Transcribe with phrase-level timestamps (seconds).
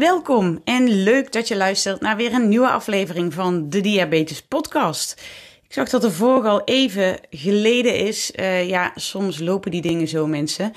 [0.00, 5.22] Welkom en leuk dat je luistert naar weer een nieuwe aflevering van de Diabetes Podcast.
[5.62, 8.32] Ik zag dat de vorige al even geleden is.
[8.36, 10.72] Uh, ja, soms lopen die dingen zo, mensen.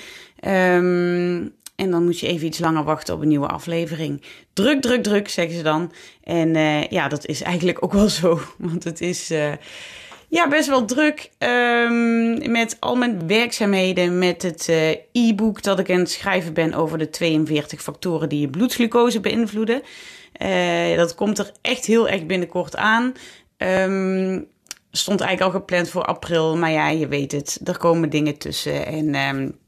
[0.48, 4.22] Um, en dan moet je even iets langer wachten op een nieuwe aflevering.
[4.54, 5.92] Druk, druk, druk, zeggen ze dan.
[6.24, 8.42] En uh, ja, dat is eigenlijk ook wel zo.
[8.58, 9.32] Want het is.
[9.32, 9.52] Uh,
[10.34, 15.92] ja, best wel druk um, met al mijn werkzaamheden, met het uh, e-book dat ik
[15.92, 19.82] aan het schrijven ben over de 42 factoren die je bloedglucose beïnvloeden.
[20.42, 23.14] Uh, dat komt er echt heel erg binnenkort aan.
[23.58, 24.48] Um,
[24.92, 28.86] stond eigenlijk al gepland voor april, maar ja, je weet het, er komen dingen tussen
[28.86, 29.16] en...
[29.16, 29.62] Um,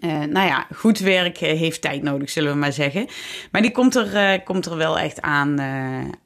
[0.00, 3.06] uh, nou ja, goed werk heeft tijd nodig, zullen we maar zeggen.
[3.50, 5.60] Maar die komt er, komt er wel echt aan,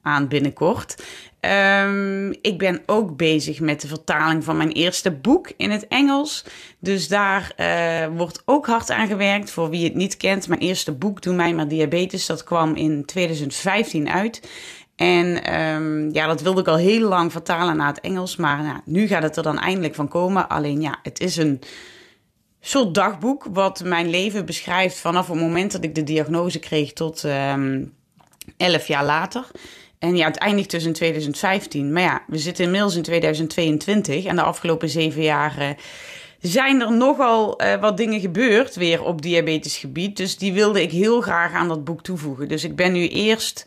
[0.02, 1.02] aan binnenkort.
[1.40, 6.44] Um, ik ben ook bezig met de vertaling van mijn eerste boek in het Engels.
[6.78, 9.50] Dus daar uh, wordt ook hard aan gewerkt.
[9.50, 13.04] Voor wie het niet kent, mijn eerste boek, Doe mij maar diabetes, dat kwam in
[13.04, 14.48] 2015 uit.
[14.96, 18.36] En um, ja, dat wilde ik al heel lang vertalen naar het Engels.
[18.36, 20.48] Maar nou, nu gaat het er dan eindelijk van komen.
[20.48, 21.60] Alleen ja, het is een
[22.60, 27.22] soort dagboek wat mijn leven beschrijft vanaf het moment dat ik de diagnose kreeg tot
[27.22, 27.92] um,
[28.56, 29.46] elf jaar later.
[30.00, 31.92] En ja, het eindigt dus in 2015.
[31.92, 35.76] Maar ja, we zitten inmiddels in 2022 en de afgelopen zeven jaar
[36.40, 40.16] zijn er nogal uh, wat dingen gebeurd weer op diabetisch gebied.
[40.16, 42.48] Dus die wilde ik heel graag aan dat boek toevoegen.
[42.48, 43.66] Dus ik ben nu eerst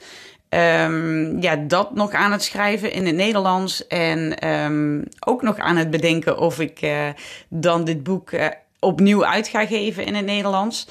[0.50, 3.88] um, ja, dat nog aan het schrijven in het Nederlands.
[3.88, 7.08] En um, ook nog aan het bedenken of ik uh,
[7.50, 8.48] dan dit boek uh,
[8.80, 10.88] opnieuw uit ga geven in het Nederlands.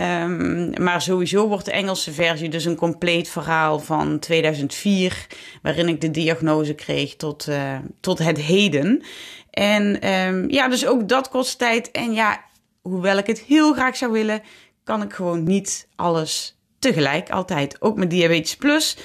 [0.00, 5.26] Um, maar sowieso wordt de Engelse versie dus een compleet verhaal van 2004,
[5.62, 9.02] waarin ik de diagnose kreeg tot, uh, tot het heden.
[9.50, 11.90] En um, ja, dus ook dat kost tijd.
[11.90, 12.44] En ja,
[12.82, 14.42] hoewel ik het heel graag zou willen,
[14.84, 17.82] kan ik gewoon niet alles tegelijk altijd.
[17.82, 18.96] Ook met Diabetes Plus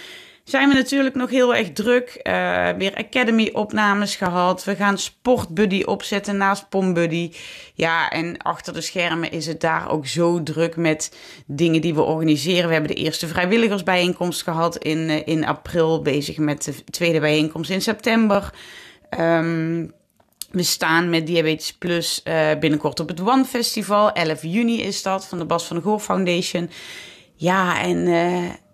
[0.51, 2.19] zijn we natuurlijk nog heel erg druk.
[2.23, 4.63] Uh, weer Academy-opnames gehad.
[4.63, 7.31] We gaan Sportbuddy opzetten naast Pombuddy.
[7.73, 12.01] Ja, en achter de schermen is het daar ook zo druk met dingen die we
[12.01, 12.67] organiseren.
[12.67, 16.01] We hebben de eerste vrijwilligersbijeenkomst gehad in, uh, in april.
[16.01, 18.53] Bezig met de tweede bijeenkomst in september.
[19.19, 19.93] Um,
[20.51, 24.11] we staan met Diabetes Plus uh, binnenkort op het One Festival.
[24.11, 26.69] 11 juni is dat, van de Bas van de Goor Foundation.
[27.35, 28.07] Ja, en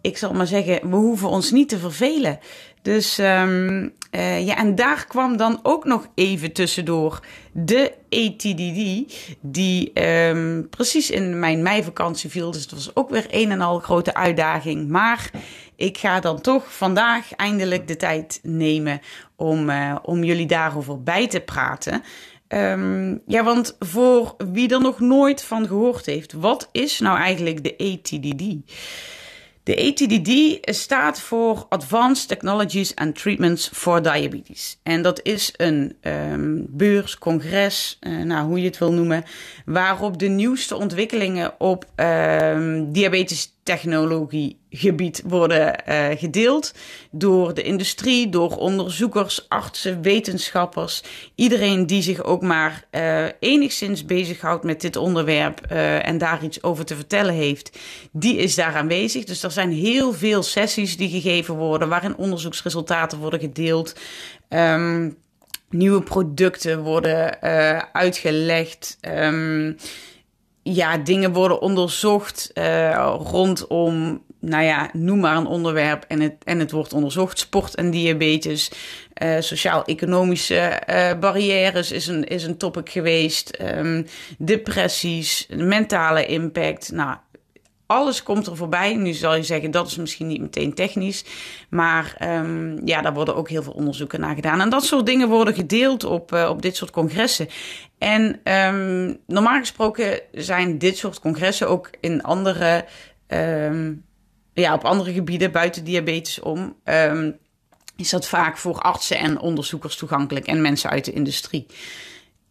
[0.07, 2.39] ik zal maar zeggen, we hoeven ons niet te vervelen.
[2.81, 7.19] Dus um, uh, ja, en daar kwam dan ook nog even tussendoor
[7.51, 12.51] de ATDD, die um, precies in mijn meivakantie viel.
[12.51, 14.89] Dus dat was ook weer een en al grote uitdaging.
[14.89, 15.31] Maar
[15.75, 19.01] ik ga dan toch vandaag eindelijk de tijd nemen
[19.35, 22.03] om, uh, om jullie daarover bij te praten.
[22.47, 27.63] Um, ja, want voor wie er nog nooit van gehoord heeft, wat is nou eigenlijk
[27.63, 28.43] de ATDD?
[29.67, 34.79] De ATDD staat voor Advanced Technologies and Treatments for Diabetes.
[34.83, 39.23] En dat is een um, beurs, congres, uh, nou, hoe je het wil noemen,
[39.65, 43.57] waarop de nieuwste ontwikkelingen op um, diabetes
[44.77, 46.73] technologiegebied worden uh, gedeeld
[47.11, 51.03] door de industrie, door onderzoekers, artsen, wetenschappers.
[51.35, 56.63] Iedereen die zich ook maar uh, enigszins bezighoudt met dit onderwerp uh, en daar iets
[56.63, 57.79] over te vertellen heeft,
[58.11, 59.23] die is daar aanwezig.
[59.23, 63.95] Dus er zijn heel veel sessies die gegeven worden waarin onderzoeksresultaten worden gedeeld.
[64.49, 65.17] Um,
[65.69, 67.41] nieuwe producten worden
[67.93, 68.97] uitgelegd.
[69.01, 69.77] Um,
[70.63, 72.51] ja, dingen worden onderzocht
[73.17, 77.39] rondom, nou ja, noem maar een onderwerp en het, en het wordt onderzocht.
[77.39, 78.71] Sport en diabetes,
[79.23, 83.57] uh, sociaal-economische uh, barrières is een, is een topic geweest.
[83.61, 84.05] Um,
[84.37, 86.91] depressies, mentale impact.
[86.91, 87.17] Nou,
[87.85, 88.95] alles komt er voorbij.
[88.95, 91.25] Nu zal je zeggen, dat is misschien niet meteen technisch.
[91.69, 94.61] Maar um, ja, daar worden ook heel veel onderzoeken naar gedaan.
[94.61, 97.47] En dat soort dingen worden gedeeld op, uh, op dit soort congressen.
[97.97, 102.85] En um, normaal gesproken zijn dit soort congressen ook in andere,
[104.61, 106.75] ja, op andere gebieden buiten diabetes om.
[106.85, 107.37] Um,
[107.95, 111.65] is dat vaak voor artsen en onderzoekers toegankelijk en mensen uit de industrie.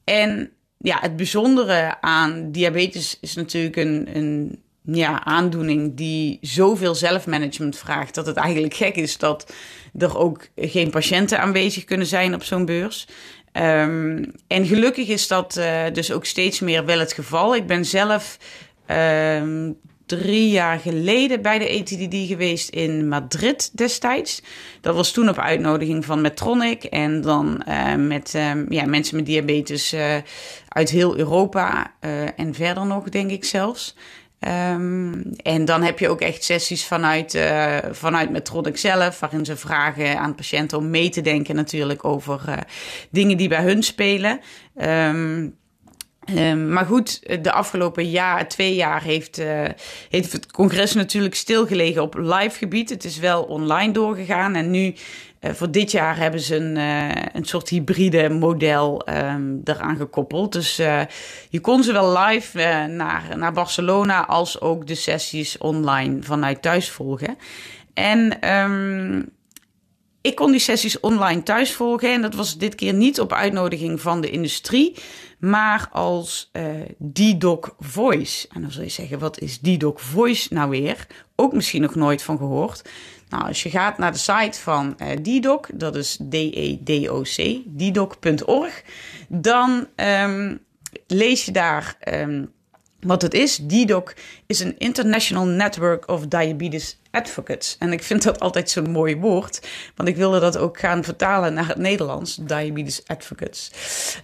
[0.04, 7.78] En ja, het bijzondere aan diabetes is natuurlijk een, een ja, aandoening die zoveel zelfmanagement
[7.78, 9.52] vraagt, dat het eigenlijk gek is dat
[9.98, 13.06] er ook geen patiënten aanwezig kunnen zijn op zo'n beurs.
[13.52, 17.56] Um, en gelukkig is dat uh, dus ook steeds meer wel het geval.
[17.56, 18.38] Ik ben zelf
[18.90, 24.42] um, drie jaar geleden bij de ETDD geweest in Madrid destijds.
[24.80, 29.26] Dat was toen op uitnodiging van Medtronic en dan uh, met um, ja, mensen met
[29.26, 30.14] diabetes uh,
[30.68, 31.94] uit heel Europa
[32.36, 33.96] en verder nog, denk ik zelfs.
[34.40, 39.56] Um, en dan heb je ook echt sessies vanuit, uh, vanuit Medtronic zelf, waarin ze
[39.56, 42.66] vragen aan patiënten om mee te denken natuurlijk over
[43.10, 44.40] dingen die bij hun spelen.
[44.82, 45.56] Um,
[46.34, 49.64] Um, maar goed, de afgelopen jaar, twee jaar heeft, uh,
[50.08, 52.90] heeft het congres natuurlijk stilgelegen op live gebied.
[52.90, 54.94] Het is wel online doorgegaan en nu
[55.40, 60.52] uh, voor dit jaar hebben ze een, uh, een soort hybride model um, eraan gekoppeld.
[60.52, 60.76] Dus
[61.48, 66.90] je kon ze wel live naar, naar Barcelona als ook de sessies online vanuit thuis
[66.90, 67.38] volgen.
[67.94, 69.28] En um,
[70.26, 74.00] ik kon die sessies online thuis volgen en dat was dit keer niet op uitnodiging
[74.00, 74.94] van de industrie
[75.38, 76.64] maar als uh,
[77.12, 78.48] D-Doc Voice.
[78.52, 81.06] En dan zul je zeggen, wat is D-Doc Voice nou weer?
[81.34, 82.82] Ook misschien nog nooit van gehoord.
[83.28, 88.82] Nou, als je gaat naar de site van uh, D-Doc, dat is D-E-D-O-C, ddoc.org,
[89.28, 90.60] dan um,
[91.06, 92.52] lees je daar um,
[93.06, 93.56] wat het is.
[93.56, 94.14] DDoc
[94.46, 97.76] is een International Network of Diabetes Advocates.
[97.78, 101.54] En ik vind dat altijd zo'n mooi woord, want ik wilde dat ook gaan vertalen
[101.54, 103.70] naar het Nederlands, Diabetes Advocates.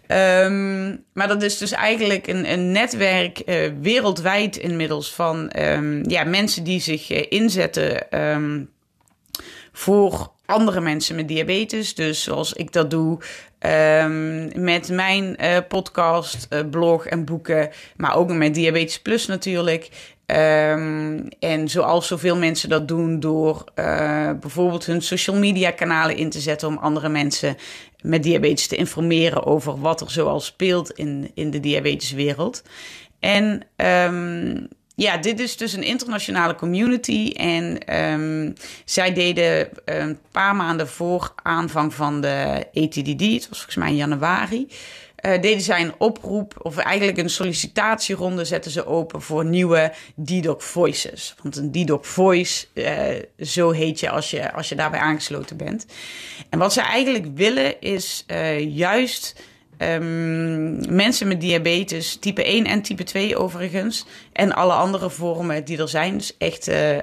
[0.09, 6.25] Um, maar dat is dus eigenlijk een, een netwerk uh, wereldwijd inmiddels van um, ja,
[6.25, 8.71] mensen die zich uh, inzetten um,
[9.73, 11.95] voor andere mensen met diabetes.
[11.95, 13.19] Dus zoals ik dat doe
[13.67, 17.71] um, met mijn uh, podcast, uh, blog en boeken.
[17.97, 19.89] Maar ook met Diabetes Plus natuurlijk.
[20.27, 26.31] Um, en zoals zoveel mensen dat doen door uh, bijvoorbeeld hun social media kanalen in
[26.31, 27.57] te zetten om andere mensen
[28.01, 32.63] met diabetes te informeren over wat er zoal speelt in, in de diabeteswereld.
[33.21, 37.33] En um, ja, dit is dus een internationale community.
[37.37, 38.55] En um,
[38.85, 43.97] zij deden een paar maanden voor aanvang van de ETDD, het was volgens mij in
[43.97, 44.69] januari,
[45.23, 49.93] uh, deden zij een oproep, of eigenlijk een sollicitatieronde zetten ze open voor nieuwe
[50.25, 51.35] DDoc Voices.
[51.43, 55.87] Want een DDoc Voice, uh, zo heet je als, je als je daarbij aangesloten bent.
[56.51, 59.35] En wat ze eigenlijk willen is uh, juist
[59.83, 64.07] Um, mensen met diabetes, type 1 en type 2 overigens.
[64.33, 67.01] En alle andere vormen die er zijn, dus echt uh, uh,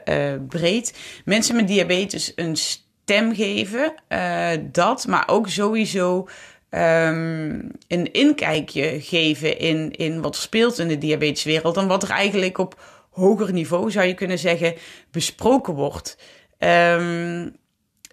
[0.47, 0.97] breed.
[1.25, 6.27] Mensen met diabetes een stem geven, uh, dat, maar ook sowieso
[6.69, 11.77] um, een inkijkje geven in, in wat er speelt in de diabeteswereld.
[11.77, 14.75] En wat er eigenlijk op hoger niveau, zou je kunnen zeggen,
[15.11, 16.17] besproken wordt.
[16.59, 17.55] Um,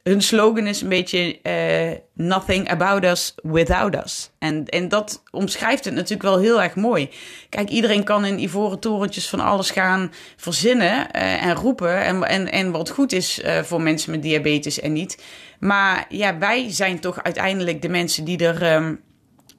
[0.08, 4.31] hun slogan is een beetje uh, nothing about us without us.
[4.38, 7.08] En, en dat omschrijft het natuurlijk wel heel erg mooi.
[7.49, 12.05] Kijk, iedereen kan in ivoren torentjes van alles gaan verzinnen uh, en roepen.
[12.05, 15.23] En, en, en wat goed is uh, voor mensen met diabetes en niet.
[15.61, 19.00] Maar ja, wij zijn toch uiteindelijk de mensen die er, um,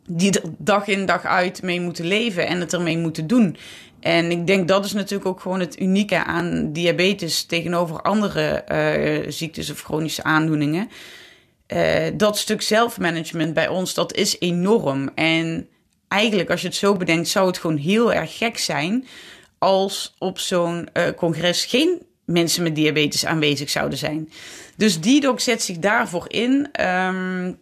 [0.10, 3.58] die er dag in dag uit mee moeten leven en het ermee moeten doen.
[4.08, 9.32] En ik denk dat is natuurlijk ook gewoon het unieke aan diabetes tegenover andere uh,
[9.32, 10.90] ziektes of chronische aandoeningen.
[11.68, 15.10] Uh, dat stuk zelfmanagement bij ons, dat is enorm.
[15.16, 15.68] En
[16.08, 19.08] eigenlijk, als je het zo bedenkt, zou het gewoon heel erg gek zijn
[19.58, 24.32] als op zo'n uh, congres geen mensen met diabetes aanwezig zouden zijn.
[24.78, 26.70] Dus DDoc zet zich daarvoor in.
[26.82, 27.60] Um,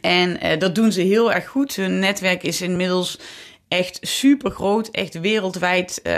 [0.00, 1.76] en dat doen ze heel erg goed.
[1.76, 3.18] Hun netwerk is inmiddels
[3.68, 6.12] echt super groot, echt wereldwijd uh,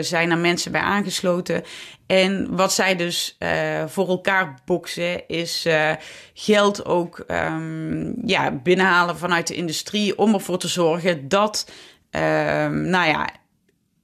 [0.00, 1.62] zijn er mensen bij aangesloten.
[2.06, 5.92] En wat zij dus uh, voor elkaar boksen is uh,
[6.34, 11.70] geld ook um, ja, binnenhalen vanuit de industrie om ervoor te zorgen dat,
[12.10, 13.28] um, nou ja,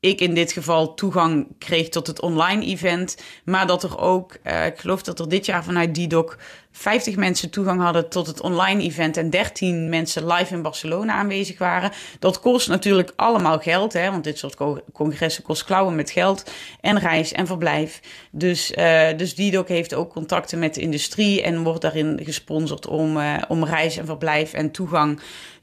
[0.03, 3.17] ik in dit geval toegang kreeg tot het online event.
[3.45, 6.39] Maar dat er ook, uh, ik geloof dat er dit jaar vanuit DDoc
[6.73, 9.17] 50 mensen toegang hadden tot het online event.
[9.17, 11.91] En 13 mensen live in Barcelona aanwezig waren.
[12.19, 14.57] Dat kost natuurlijk allemaal geld, hè, want dit soort
[14.93, 16.51] congressen kost klauwen met geld.
[16.81, 18.01] En reis en verblijf.
[18.31, 23.17] Dus, uh, dus DDoc heeft ook contacten met de industrie en wordt daarin gesponsord om,
[23.17, 25.21] uh, om reis en verblijf en toegang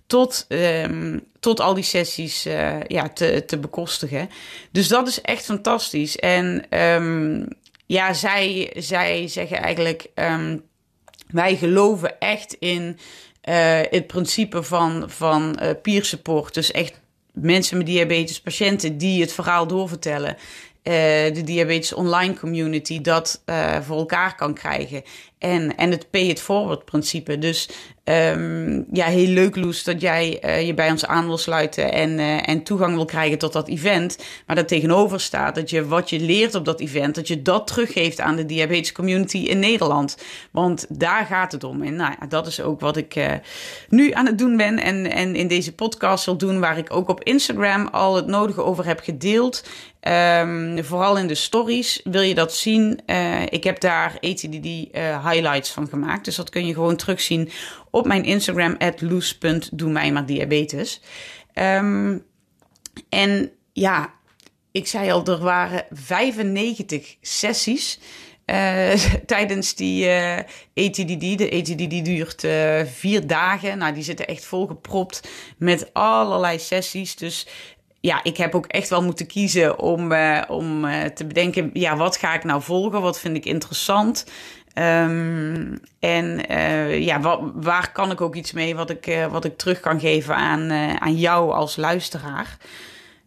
[0.09, 4.29] tot, um, tot al die sessies uh, ja, te, te bekostigen.
[4.71, 6.15] Dus dat is echt fantastisch.
[6.15, 7.47] En um,
[7.85, 10.63] ja, zij, zij zeggen eigenlijk: um,
[11.27, 12.97] wij geloven echt in
[13.49, 16.53] uh, het principe van, van uh, peer support.
[16.53, 16.99] Dus echt
[17.33, 20.37] mensen met diabetes, patiënten die het verhaal doorvertellen.
[20.83, 23.41] de diabetes online community dat
[23.81, 25.03] voor elkaar kan krijgen.
[25.39, 27.37] En, en het pay it forward principe.
[27.37, 27.69] Dus
[28.03, 32.09] um, ja, heel leuk Loes dat jij uh, je bij ons aan wil sluiten en,
[32.09, 34.17] uh, en toegang wil krijgen tot dat event.
[34.45, 37.67] Maar dat tegenover staat dat je wat je leert op dat event, dat je dat
[37.67, 40.17] teruggeeft aan de diabetes community in Nederland.
[40.51, 41.81] Want daar gaat het om.
[41.81, 43.31] En nou ja, dat is ook wat ik uh,
[43.89, 47.09] nu aan het doen ben en, en in deze podcast zal doen, waar ik ook
[47.09, 49.63] op Instagram al het nodige over heb gedeeld.
[50.07, 52.99] Um, vooral in de stories wil je dat zien.
[53.49, 56.25] Ik heb daar ATDD uh, highlights van gemaakt.
[56.25, 57.49] Dus dat kun je gewoon terugzien
[57.89, 61.01] op mijn Instagram, loes.doe mij maar diabetes.
[61.53, 62.25] Um,
[63.09, 64.13] en ja,
[64.71, 67.99] ik zei al, er waren 95 sessies.
[68.45, 68.93] Uh,
[69.25, 70.37] tijdens die uh,
[70.73, 71.37] ATDD.
[71.37, 73.77] De ATDD duurt uh, vier dagen.
[73.77, 77.15] Nou, die zitten echt volgepropt met allerlei sessies.
[77.15, 77.47] Dus
[78.01, 80.13] ja, ik heb ook echt wel moeten kiezen om,
[80.47, 80.81] om
[81.13, 83.01] te bedenken, ja, wat ga ik nou volgen?
[83.01, 84.25] Wat vind ik interessant?
[84.79, 89.79] Um, en uh, ja, waar kan ik ook iets mee wat ik, wat ik terug
[89.79, 90.71] kan geven aan,
[91.01, 92.57] aan jou als luisteraar?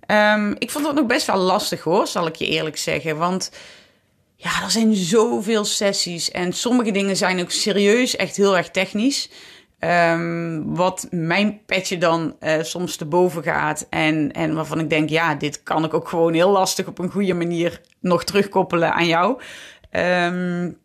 [0.07, 3.17] Um, ik vond dat nog best wel lastig hoor, zal ik je eerlijk zeggen.
[3.17, 3.53] Want
[4.37, 9.31] ja, er zijn zoveel sessies en sommige dingen zijn ook serieus echt heel erg technisch.
[9.79, 13.87] Um, wat mijn petje dan soms te boven gaat.
[13.91, 17.11] En, en waarvan ik denk, ja, dit kan ik ook gewoon heel lastig op een
[17.11, 19.41] goede manier nog terugkoppelen aan jou.
[19.91, 20.81] Um,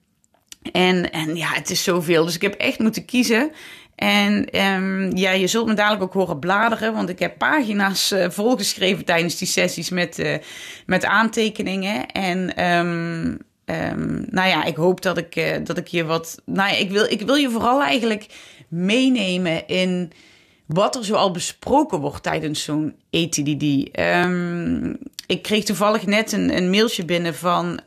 [0.72, 2.26] en, en ja, het is zoveel.
[2.26, 3.52] Dus ik heb echt moeten kiezen.
[3.96, 8.30] En um, ja, je zult me dadelijk ook horen bladeren, want ik heb pagina's uh,
[8.30, 10.36] volgeschreven tijdens die sessies met, uh,
[10.86, 12.06] met aantekeningen.
[12.08, 16.42] En um, um, nou ja, ik hoop dat ik, uh, dat ik je wat.
[16.46, 18.26] Nou ja, ik wil, ik wil je vooral eigenlijk
[18.68, 20.12] meenemen in
[20.66, 22.96] wat er zoal besproken wordt tijdens zo'n
[23.92, 24.94] ehm,
[25.28, 27.80] ik kreeg toevallig net een, een mailtje binnen van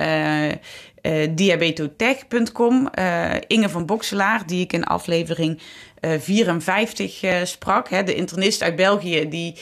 [1.35, 2.89] diabetotech.com.
[2.99, 5.59] Uh, Inge van Bokselaar, die ik in aflevering
[6.01, 7.89] 54 sprak.
[7.89, 9.55] Hè, de internist uit België die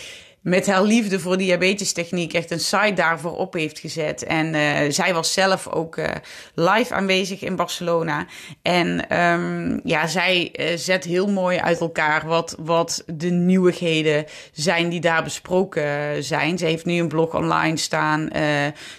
[0.42, 4.24] met haar liefde voor diabetestechniek echt een site daarvoor op heeft gezet.
[4.24, 6.06] En uh, zij was zelf ook uh,
[6.54, 8.26] live aanwezig in Barcelona.
[8.62, 14.88] En um, ja, zij uh, zet heel mooi uit elkaar wat, wat de nieuwigheden zijn
[14.88, 16.58] die daar besproken zijn.
[16.58, 18.28] Ze heeft nu een blog online staan,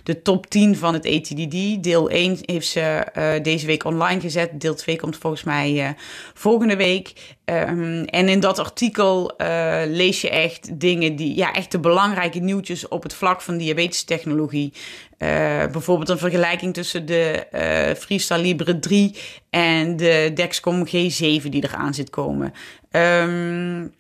[0.03, 1.83] de top 10 van het ATDD.
[1.83, 3.03] Deel 1 heeft ze
[3.41, 4.61] deze week online gezet.
[4.61, 5.95] Deel 2 komt volgens mij
[6.33, 7.37] volgende week.
[7.45, 9.33] Um, en in dat artikel
[9.87, 14.73] lees je echt dingen die, ja, echt de belangrijke nieuwtjes op het vlak van diabetestechnologie.
[14.73, 15.27] Uh,
[15.71, 19.15] bijvoorbeeld een vergelijking tussen de uh, Freestyle Libre 3
[19.49, 22.53] en de Dexcom G7 die eraan zit komen.
[22.91, 23.93] Um,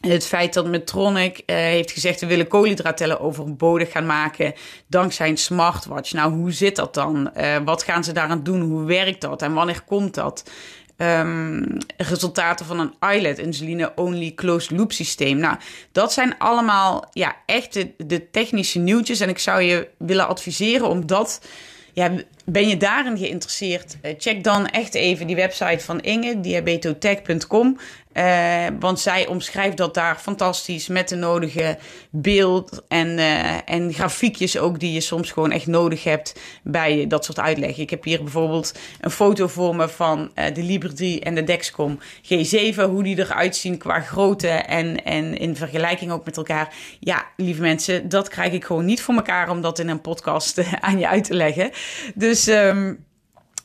[0.00, 4.54] het feit dat Medtronic uh, heeft gezegd we willen koolhydratellen overbodig gaan maken
[4.86, 6.12] dankzij een smartwatch.
[6.12, 7.32] Nou, hoe zit dat dan?
[7.64, 8.60] Wat gaan ze daaraan doen?
[8.60, 9.42] Hoe werkt dat?
[9.42, 10.50] En wanneer komt dat?
[10.96, 15.36] Um, resultaten van een iLet, insuline-only closed loop systeem.
[15.36, 15.56] Nou,
[15.92, 19.20] dat zijn allemaal ja, echt de, de technische nieuwtjes.
[19.20, 21.40] En ik zou je willen adviseren om dat
[21.92, 22.10] ja,
[22.44, 23.96] ben je daarin geïnteresseerd?
[24.00, 27.78] Eh, check dan echt even die website van Inge, diabetotech.com.
[28.14, 31.78] Uh, want zij omschrijft dat daar fantastisch met de nodige
[32.10, 37.24] beeld en, uh, en grafiekjes ook die je soms gewoon echt nodig hebt bij dat
[37.24, 37.78] soort uitleg.
[37.78, 42.74] Ik heb hier bijvoorbeeld een foto voor me van de Liberty en de Dexcom G7,
[42.74, 46.74] hoe die eruit zien qua grootte en, en in vergelijking ook met elkaar.
[47.00, 50.62] Ja, lieve mensen, dat krijg ik gewoon niet voor elkaar om dat in een podcast
[50.80, 51.70] aan je uit te leggen.
[52.14, 52.33] Dus...
[52.46, 53.04] Um,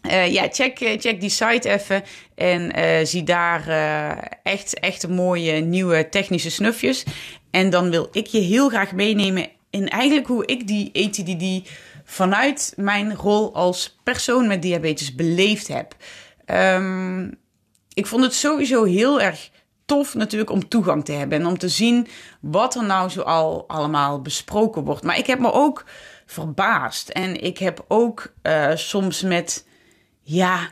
[0.08, 2.04] uh, ja, check, eh, check die site even
[2.36, 3.68] en uh, zie daar
[4.44, 7.04] echt, echt mooie nieuwe technische snufjes.
[7.52, 11.70] En dan wil ik je heel graag meenemen in eigenlijk hoe ik die ATDD
[12.04, 15.96] vanuit mijn rol als persoon met diabetes beleefd heb.
[16.46, 17.38] Um,
[17.94, 19.50] ik vond het sowieso heel erg
[19.86, 22.08] tof natuurlijk om toegang te hebben en om te zien
[22.42, 25.04] wat er nou zo al allemaal besproken wordt.
[25.04, 25.86] Maar ik heb me ook
[26.30, 28.34] verbaasd en ik heb ook
[28.76, 29.66] soms met
[30.22, 30.70] ja,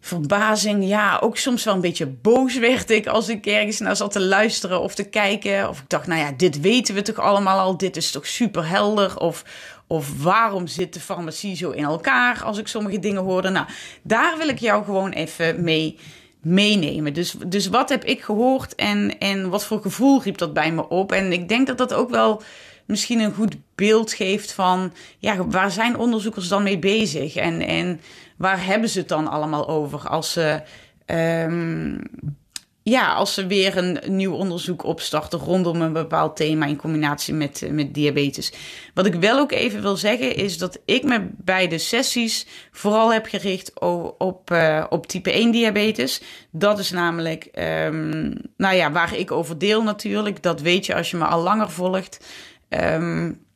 [0.00, 0.84] verbazing.
[0.84, 4.20] Ja, ook soms wel een beetje boos werd ik als ik ergens naar zat te
[4.20, 5.68] luisteren of te kijken.
[5.68, 7.76] Of ik dacht, nou ja, dit weten we toch allemaal al.
[7.76, 9.20] Dit is toch super helder.
[9.20, 9.44] Of,
[9.86, 13.48] of waarom zit de farmacie zo in elkaar als ik sommige dingen hoorde.
[13.48, 13.66] Nou,
[14.02, 15.98] daar wil ik jou gewoon even mee
[16.42, 17.12] meenemen.
[17.12, 20.88] Dus, dus wat heb ik gehoord en, en wat voor gevoel riep dat bij me
[20.88, 21.12] op?
[21.12, 22.42] En ik denk dat dat ook wel
[22.88, 27.36] misschien een goed beeld geeft van ja, waar zijn onderzoekers dan mee bezig?
[27.36, 28.00] En, en
[28.36, 30.62] waar hebben ze het dan allemaal over als ze
[31.06, 32.00] um,
[32.88, 37.62] ja, als ze weer een nieuw onderzoek opstarten rondom een bepaald thema in combinatie met,
[37.62, 38.52] eh, met diabetes.
[38.94, 43.12] Wat ik wel ook even wil zeggen is dat ik me bij de sessies vooral
[43.12, 46.22] heb gericht op, op, uh, op type 1 diabetes.
[46.50, 47.48] Dat is namelijk,
[47.84, 50.42] um, nou ja, waar ik over deel natuurlijk.
[50.42, 52.26] Dat weet je als je me al langer volgt.
[52.68, 53.46] Um,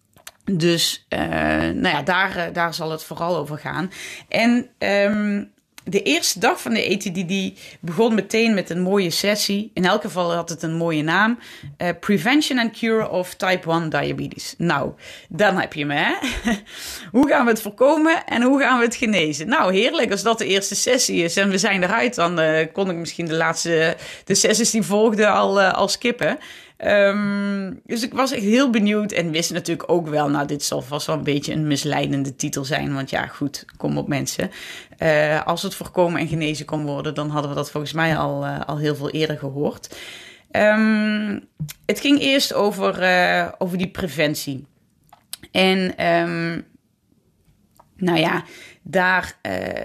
[0.45, 1.19] dus uh,
[1.59, 3.91] nou ja, daar, daar zal het vooral over gaan.
[4.29, 5.53] En um,
[5.85, 9.71] de eerste dag van de ETDD begon meteen met een mooie sessie.
[9.75, 11.39] In elk geval had het een mooie naam.
[11.79, 14.55] Uh, Prevention and Cure of Type 1 Diabetes.
[14.59, 14.93] Nou,
[15.29, 16.19] dan heb je me,
[17.11, 19.49] hoe gaan we het voorkomen en hoe gaan we het genezen?
[19.49, 20.11] Nou, heerlijk.
[20.11, 22.41] Als dat de eerste sessie is en we zijn eruit, dan
[22.73, 26.39] kon ik misschien de laatste, de sessies die volgden al, al skippen.
[26.87, 30.83] Um, dus ik was echt heel benieuwd en wist natuurlijk ook wel, nou, dit zal
[30.83, 32.95] vast wel een beetje een misleidende titel zijn.
[32.95, 34.51] Want ja, goed, kom op mensen.
[34.99, 38.45] Uh, als het voorkomen en genezen kon worden, dan hadden we dat volgens mij al,
[38.45, 39.97] uh, al heel veel eerder gehoord.
[40.51, 41.49] Um,
[41.87, 44.67] het ging eerst over, uh, over die preventie.
[45.51, 46.65] En um,
[47.97, 48.45] nou ja,
[48.83, 49.37] daar,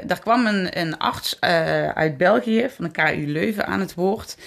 [0.06, 1.42] daar kwam een, een arts
[1.94, 4.38] uit België van de KU Leuven aan het woord.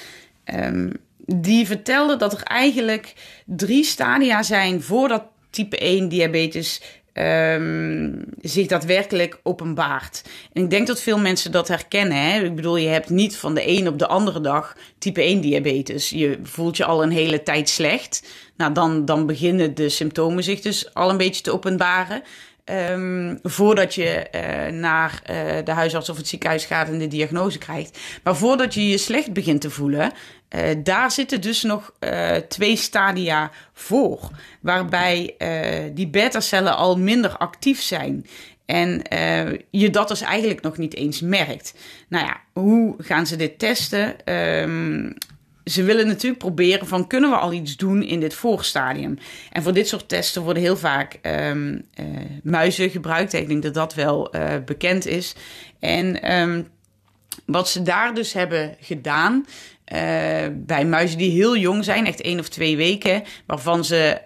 [0.45, 0.93] Um,
[1.37, 6.81] die vertelde dat er eigenlijk drie stadia zijn voordat type 1 diabetes
[7.15, 10.23] um, zich daadwerkelijk openbaart.
[10.53, 12.17] En ik denk dat veel mensen dat herkennen.
[12.17, 12.45] Hè?
[12.45, 16.11] Ik bedoel, je hebt niet van de een op de andere dag type 1 diabetes.
[16.11, 18.29] Je voelt je al een hele tijd slecht.
[18.57, 22.23] Nou, dan, dan beginnen de symptomen zich dus al een beetje te openbaren.
[22.73, 27.59] Um, voordat je uh, naar uh, de huisarts of het ziekenhuis gaat en de diagnose
[27.59, 27.99] krijgt.
[28.23, 30.13] Maar voordat je je slecht begint te voelen,
[30.57, 31.93] uh, daar zitten dus nog
[32.49, 34.31] twee stadia voor.
[34.61, 35.35] Waarbij
[35.95, 38.27] die beta-cellen al minder actief zijn.
[38.67, 39.03] En
[39.71, 41.75] je dat dus eigenlijk nog niet eens merkt.
[42.09, 44.35] Nou ja, hoe gaan ze dit testen?
[44.35, 45.15] Um,
[45.71, 49.19] ze willen natuurlijk proberen van kunnen we al iets doen in dit voorstadium.
[49.53, 52.07] En voor dit soort testen worden heel vaak um, uh,
[52.43, 53.33] muizen gebruikt.
[53.33, 55.35] Ik denk dat dat wel uh, bekend is.
[55.79, 56.69] En um,
[57.47, 59.47] wat ze daar dus hebben gedaan.
[59.93, 59.99] Uh,
[60.53, 64.21] bij muizen die heel jong zijn, echt één of twee weken, waarvan ze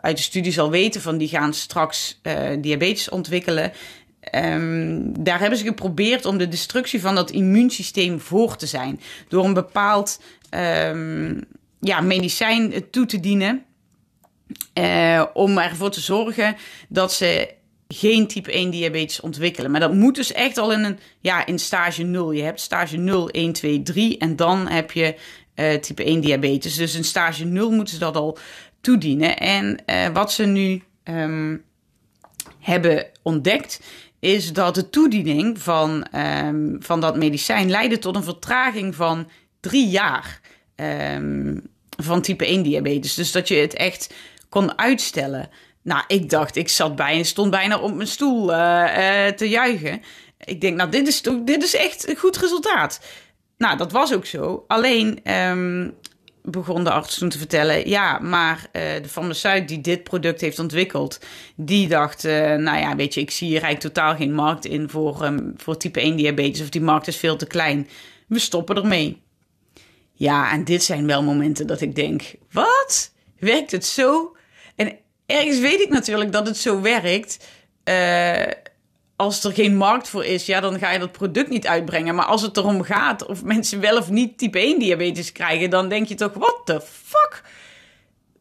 [0.00, 2.20] uit de studies al weten van die gaan straks
[2.60, 3.72] diabetes ontwikkelen.
[4.34, 9.00] Um, daar hebben ze geprobeerd om de destructie van dat immuunsysteem voor te zijn.
[9.28, 10.20] Door een bepaald
[10.56, 11.44] um,
[11.80, 13.64] ja, medicijn toe te dienen.
[14.78, 16.56] Uh, om ervoor te zorgen
[16.88, 17.54] dat ze
[17.88, 19.70] geen type 1 diabetes ontwikkelen.
[19.70, 22.32] Maar dat moet dus echt al in, een, ja, in stage 0.
[22.32, 25.14] Je hebt stage 0, 1, 2, 3 en dan heb je
[25.54, 26.74] uh, type 1 diabetes.
[26.74, 28.38] Dus in stage 0 moeten ze dat al
[28.80, 29.38] toedienen.
[29.38, 31.64] En uh, wat ze nu um,
[32.60, 33.80] hebben ontdekt
[34.20, 36.06] is dat de toediening van,
[36.44, 39.28] um, van dat medicijn leidde tot een vertraging van
[39.60, 40.40] drie jaar
[40.76, 41.62] um,
[41.96, 43.14] van type 1 diabetes.
[43.14, 44.14] Dus dat je het echt
[44.48, 45.48] kon uitstellen.
[45.82, 49.48] Nou, ik dacht, ik zat bij en stond bijna op mijn stoel uh, uh, te
[49.48, 50.02] juichen.
[50.44, 53.00] Ik denk, nou, dit is, dit is echt een goed resultaat.
[53.58, 54.64] Nou, dat was ook zo.
[54.66, 55.94] Alleen um,
[56.42, 60.58] begon de arts toen te vertellen: ja, maar uh, de farmaceut die dit product heeft
[60.58, 61.20] ontwikkeld,
[61.56, 65.24] die dacht: nou ja, weet je, ik zie hier eigenlijk totaal geen markt in voor,
[65.24, 67.88] um, voor type 1 diabetes, of die markt is veel te klein.
[68.26, 69.24] We stoppen ermee.
[70.18, 73.12] Ja, en dit zijn wel momenten dat ik denk: wat?
[73.38, 74.36] Werkt het zo?
[74.76, 77.38] En ergens weet ik natuurlijk dat het zo werkt.
[77.84, 78.52] Uh,
[79.16, 82.14] als er geen markt voor is, ja, dan ga je dat product niet uitbrengen.
[82.14, 85.88] Maar als het erom gaat of mensen wel of niet type 1 diabetes krijgen, dan
[85.88, 87.42] denk je toch, what the fuck?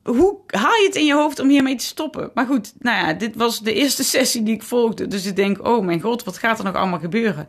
[0.03, 2.31] Hoe haal je het in je hoofd om hiermee te stoppen?
[2.33, 5.07] Maar goed, nou ja, dit was de eerste sessie die ik volgde.
[5.07, 7.47] Dus ik denk, oh mijn god, wat gaat er nog allemaal gebeuren?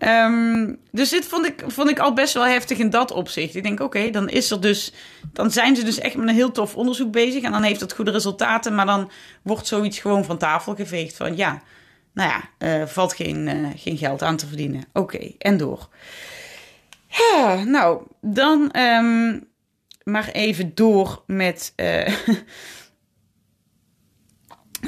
[0.00, 3.54] Um, dus dit vond ik, vond ik al best wel heftig in dat opzicht.
[3.54, 4.92] Ik denk, oké, dan is er dus,
[5.32, 7.42] dan zijn ze dus echt met een heel tof onderzoek bezig.
[7.42, 8.74] En dan heeft het goede resultaten.
[8.74, 9.10] Maar dan
[9.42, 11.62] wordt zoiets gewoon van tafel geveegd van, ja,
[12.14, 12.42] nou ja,
[12.78, 14.84] uh, valt geen, uh, geen geld aan te verdienen.
[14.92, 15.88] Oké, en door.
[17.08, 19.48] Ja, nou, dan um,
[20.02, 22.16] maar even door met, uh,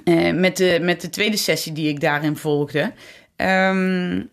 [0.44, 2.92] met, de, met de tweede sessie die ik daarin volgde.
[3.36, 4.30] Um,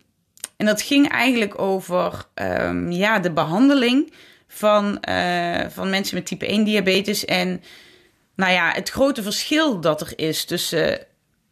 [0.56, 4.12] en dat ging eigenlijk over um, ja, de behandeling
[4.48, 4.98] van,
[5.68, 7.24] van mensen met type 1 diabetes.
[7.24, 7.62] En
[8.36, 11.06] nou ja, het grote verschil dat er is tussen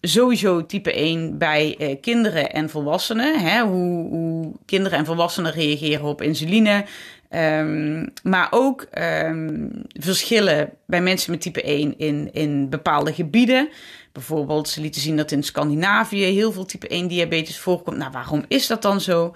[0.06, 3.40] sowieso type 1 bij uh, kinderen en volwassenen.
[3.40, 3.62] Hè?
[3.62, 6.84] Hoe, hoe, kinderen en volwassenen reageren op insuline.
[7.30, 8.86] Um, maar ook
[9.24, 13.68] um, verschillen bij mensen met type 1 in, in bepaalde gebieden.
[14.14, 17.96] Bijvoorbeeld, ze lieten zien dat in Scandinavië heel veel type 1 diabetes voorkomt.
[17.96, 19.34] Nou, waarom is dat dan zo?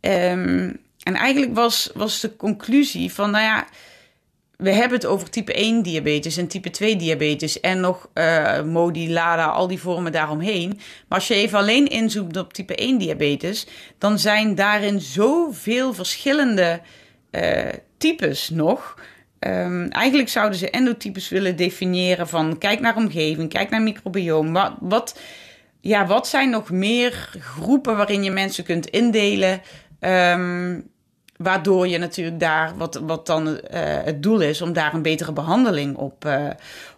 [0.00, 3.66] Um, en eigenlijk was, was de conclusie van, nou ja,
[4.56, 9.12] we hebben het over type 1 diabetes en type 2 diabetes en nog uh, MODI,
[9.12, 10.68] LADA, al die vormen daaromheen.
[11.08, 13.66] Maar als je even alleen inzoomt op type 1 diabetes,
[13.98, 16.80] dan zijn daarin zoveel verschillende
[17.30, 18.96] uh, types nog.
[19.46, 24.52] Um, eigenlijk zouden ze endotypes willen definiëren van kijk naar omgeving, kijk naar microbioom.
[24.52, 25.20] Wat, wat,
[25.80, 29.62] ja, wat zijn nog meer groepen waarin je mensen kunt indelen?
[30.00, 30.92] Um,
[31.36, 33.58] Waardoor je natuurlijk daar, wat, wat dan uh,
[34.04, 36.50] het doel is, om daar een betere behandeling op, uh,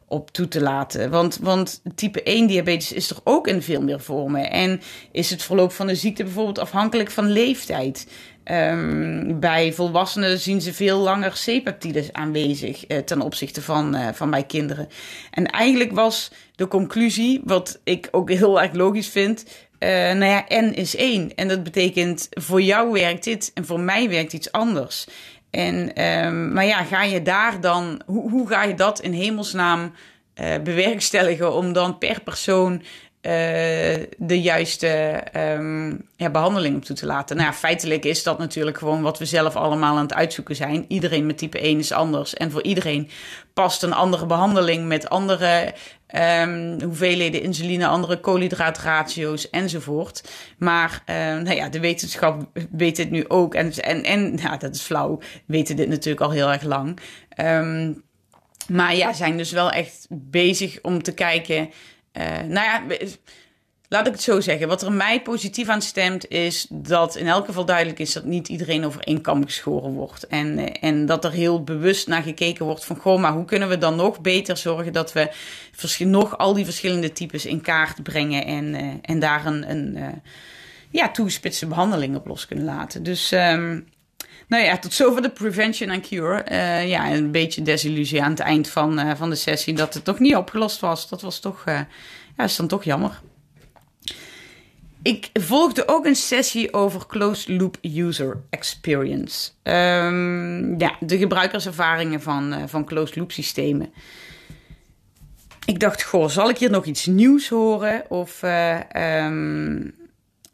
[0.09, 1.11] op toe te laten.
[1.11, 4.51] Want, want type 1 diabetes is toch ook in veel meer vormen.
[4.51, 4.81] En
[5.13, 8.07] is het verloop van de ziekte bijvoorbeeld afhankelijk van leeftijd.
[8.53, 14.43] Um, bij volwassenen zien ze veel langer C-peptides aanwezig uh, ten opzichte van, van bij
[14.43, 14.89] kinderen.
[15.31, 19.45] En eigenlijk was de conclusie, wat ik ook heel erg logisch vind,
[19.79, 21.35] uh, nou ja, n is één.
[21.35, 25.07] En dat betekent voor jou werkt dit en voor mij werkt iets anders.
[25.51, 29.93] En, um, maar ja, ga je daar dan, hoe, hoe ga je dat in hemelsnaam
[30.63, 32.83] bewerkstelligen om dan per persoon
[34.17, 37.37] de juiste um, ja, behandeling op toe te laten.
[37.37, 40.85] Nou feitelijk is dat natuurlijk gewoon wat we zelf allemaal aan het uitzoeken zijn.
[40.89, 42.35] Iedereen met type 1 is anders.
[42.35, 43.09] En voor iedereen
[43.55, 45.75] past een andere behandeling met andere
[46.41, 50.23] um, hoeveelheden insuline, andere koolhydraatratio's enzovoort.
[50.59, 53.55] Maar uh, nou ja, de wetenschap weet dit nu ook.
[53.55, 57.01] En, en, en dat is flauw, weten dit natuurlijk al heel erg lang.
[57.41, 58.05] Um,
[58.69, 61.71] maar ja, zijn dus wel echt bezig om te kijken
[62.49, 62.83] nou ja,
[63.89, 64.69] laat ik het zo zeggen.
[64.69, 68.49] Wat er mij positief aan stemt, is dat in elk geval duidelijk is dat niet
[68.49, 70.27] iedereen over één kam geschoren wordt.
[70.27, 73.69] En, uh, en dat er heel bewust naar gekeken wordt van, goh, maar hoe kunnen
[73.69, 75.31] we dan nog beter zorgen dat we
[75.99, 80.23] nog al die verschillende types in kaart brengen en, uh, en daar een, een
[80.91, 83.03] ja, toegespitste behandeling op los kunnen laten.
[83.03, 83.33] Dus.
[83.33, 83.87] Um,
[84.49, 86.45] nou ja, tot zover de prevention en cure.
[86.51, 90.05] Uh, ja, een beetje desillusie aan het eind van, uh, van de sessie dat het
[90.05, 91.09] toch niet opgelost was.
[91.09, 91.81] Dat was toch, uh,
[92.37, 93.21] ja, is dan toch jammer.
[95.03, 99.51] Ik volgde ook een sessie over closed loop user experience.
[99.63, 103.93] Um, ja, de gebruikerservaringen van, van closed loop systemen.
[105.65, 108.43] Ik dacht, goh, zal ik hier nog iets nieuws horen of,
[108.97, 109.95] um,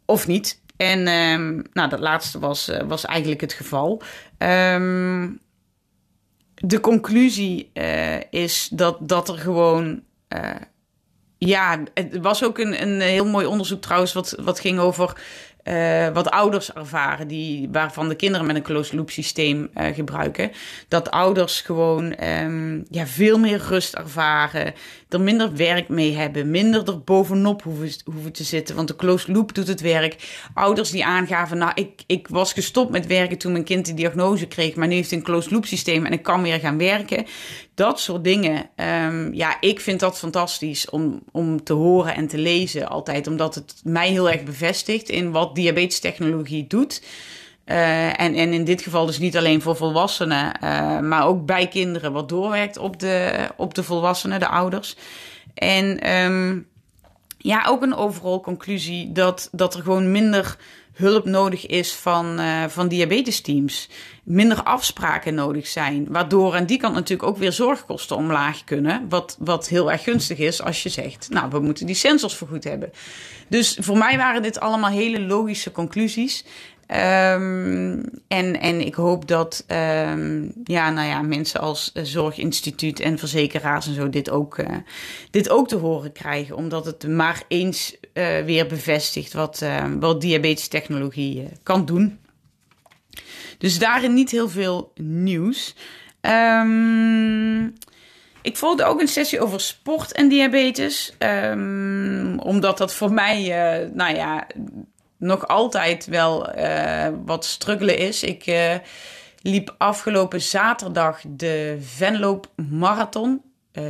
[0.05, 0.61] of niet?
[0.83, 4.03] En um, nou, dat laatste was, uh, was eigenlijk het geval.
[4.39, 5.41] Um,
[6.55, 10.03] de conclusie uh, is dat, dat er gewoon.
[10.37, 10.51] Uh,
[11.39, 15.21] ja, het was ook een, een heel mooi onderzoek trouwens, wat, wat ging over
[16.13, 20.51] wat ouders ervaren, die, waarvan de kinderen met een closed loop systeem gebruiken.
[20.89, 24.75] Dat ouders gewoon um, ja, veel meer rust ervaren,
[25.13, 28.77] er minder werk mee hebben, minder er bovenop hoeven, hoeven te zitten.
[28.77, 30.17] Want de closed loop doet het werk.
[30.55, 34.47] Ouders die aangaven, nou, ik, ik was gestopt met werken toen mijn kind de diagnose
[34.47, 37.25] kreeg, maar nu heeft een closed loop systeem en ik kan weer gaan werken.
[37.75, 38.71] Dat soort dingen.
[38.77, 43.55] Um, ja, ik vind dat fantastisch om, om te horen en te lezen altijd, omdat
[43.55, 47.03] het mij heel erg bevestigt in wat diabetestechnologie doet.
[47.67, 51.69] Uh, en, en in dit geval dus niet alleen voor volwassenen, uh, maar ook bij
[51.69, 54.97] kinderen, wat doorwerkt op de, op de volwassenen, de ouders.
[55.55, 56.67] En um,
[57.39, 60.57] ja, ook een overal conclusie dat, dat er gewoon minder
[60.93, 63.89] hulp nodig is van, uh, van diabetesteams.
[64.23, 66.07] Minder afspraken nodig zijn.
[66.09, 69.07] Waardoor aan die kant natuurlijk ook weer zorgkosten omlaag kunnen.
[69.09, 72.65] Wat, wat heel erg gunstig is als je zegt, nou, we moeten die sensors vergoed
[72.65, 72.93] hebben.
[73.49, 76.45] Dus voor mij waren dit allemaal hele logische conclusies.
[76.95, 83.87] Um, en, en ik hoop dat um, ja, nou ja, mensen als Zorginstituut en verzekeraars
[83.87, 84.77] en zo dit ook, uh,
[85.31, 86.57] dit ook te horen krijgen.
[86.57, 89.65] Omdat het maar eens uh, weer bevestigt wat,
[89.99, 92.19] wat diabetestechnologie kan doen.
[93.59, 95.75] Dus daarin niet heel veel nieuws.
[96.21, 97.73] Um,
[98.43, 101.15] ik volgde ook een sessie over sport en diabetes.
[101.19, 103.49] Um, omdat dat voor mij,
[103.95, 104.47] nou ja,
[105.23, 108.23] nog altijd wel uh, wat struggelen is.
[108.23, 108.75] Ik uh,
[109.43, 113.43] liep afgelopen zaterdag de Venloop Marathon.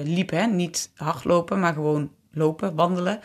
[0.05, 3.21] liep, hè, niet hardlopen, maar gewoon lopen, wandelen.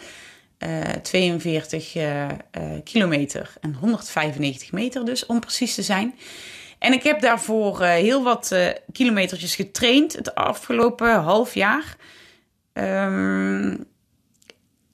[1.02, 1.96] 42
[2.84, 6.15] kilometer en 195 meter dus, om precies te zijn.
[6.80, 11.96] En ik heb daarvoor uh, heel wat uh, kilometertjes getraind het afgelopen half jaar.
[12.74, 13.86] Um,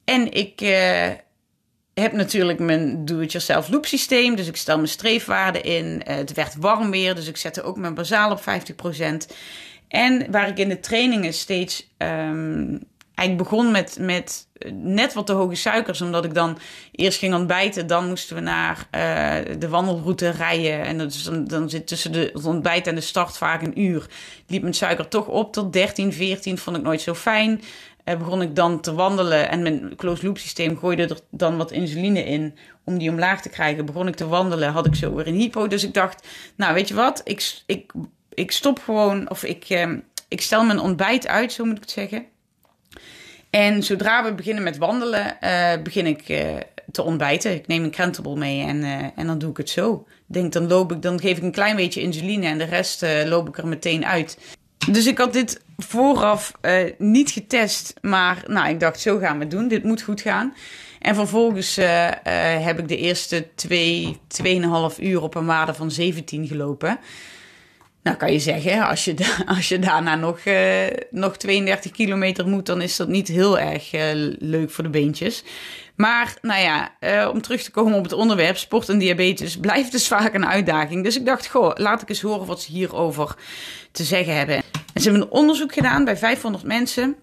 [0.03, 1.09] en ik uh,
[1.93, 4.35] heb natuurlijk mijn do-it-yourself loop systeem.
[4.35, 6.01] Dus ik stel mijn streefwaarden in.
[6.05, 8.43] het werd warm weer, dus ik zette ook mijn bazaal op 50%.
[9.87, 12.79] En waar ik in de trainingen steeds um,
[13.15, 16.57] eigenlijk begon met, met net wat te hoge suikers, omdat ik dan
[16.91, 17.87] eerst ging ontbijten.
[17.87, 20.83] Dan moesten we naar uh, de wandelroute rijden.
[20.83, 21.09] En dan,
[21.43, 24.07] dan zit tussen de, het ontbijt en de start vaak een uur.
[24.47, 26.57] Liep mijn suiker toch op tot 13, 14.
[26.57, 27.61] Vond ik nooit zo fijn.
[28.05, 31.71] Uh, begon ik dan te wandelen en mijn closed loop systeem gooide er dan wat
[31.71, 33.85] insuline in om die omlaag te krijgen.
[33.85, 35.67] Begon ik te wandelen, had ik zo weer een hypo.
[35.67, 37.91] Dus ik dacht, nou weet je wat, ik, ik,
[38.33, 39.91] ik stop gewoon, of ik, uh,
[40.27, 42.25] ik stel mijn ontbijt uit, zo moet ik het zeggen.
[43.49, 46.55] En zodra we beginnen met wandelen, uh, begin ik uh,
[46.91, 47.53] te ontbijten.
[47.53, 48.83] Ik neem een krentenbol mee en,
[49.15, 50.07] en dan doe ik het zo.
[50.25, 53.47] Denk, dan, loop ik, dan geef ik een klein beetje insuline en de rest loop
[53.47, 54.37] ik er meteen uit.
[54.91, 56.51] Dus ik had dit vooraf
[56.97, 59.67] niet getest, maar nou, ik dacht, zo gaan we het doen.
[59.67, 60.53] Dit moet goed gaan.
[60.99, 61.75] En vervolgens
[62.59, 66.99] heb ik de eerste twee, tweeënhalf uur op een waarde van 17 gelopen.
[68.03, 69.15] Nou kan je zeggen, als je,
[69.57, 70.39] als je daarna nog,
[71.09, 73.91] nog 32 kilometer moet, dan is dat niet heel erg
[74.39, 75.43] leuk voor de beentjes.
[75.95, 79.91] Maar nou ja, uh, om terug te komen op het onderwerp, sport en diabetes blijft
[79.91, 81.03] dus vaak een uitdaging.
[81.03, 83.35] Dus ik dacht, goh, laat ik eens horen wat ze hierover
[83.91, 84.55] te zeggen hebben.
[84.93, 87.15] En ze hebben een onderzoek gedaan bij 500 mensen.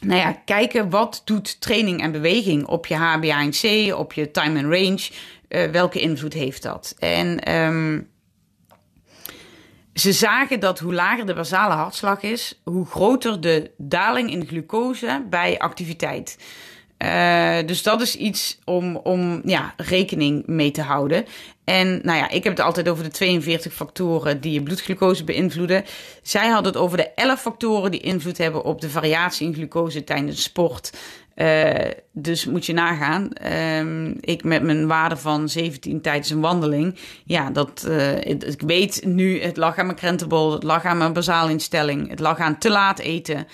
[0.00, 4.72] Nou ja, kijken wat doet training en beweging op je HbA1c, op je time and
[4.72, 5.10] range.
[5.72, 6.94] welke invloed heeft dat?
[6.98, 7.54] En...
[7.54, 8.08] Um,
[9.98, 15.24] ze zagen dat hoe lager de basale hartslag is, hoe groter de daling in glucose
[15.30, 16.38] bij activiteit.
[17.04, 21.24] Uh, dus dat is iets om, om ja, rekening mee te houden.
[21.64, 25.84] En nou ja, ik heb het altijd over de 42 factoren die je bloedglucose beïnvloeden.
[26.22, 30.04] Zij hadden het over de 11 factoren die invloed hebben op de variatie in glucose
[30.04, 30.92] tijdens sport.
[31.36, 31.72] Uh,
[32.12, 33.30] dus moet je nagaan.
[33.44, 36.98] Uh, ik met mijn waarde van 17 tijdens een wandeling.
[37.24, 41.12] Ja, dat, uh, ik weet nu, het lag aan mijn krentenbol, het lag aan mijn
[41.12, 43.46] basaalinstelling, het lag aan te laat eten.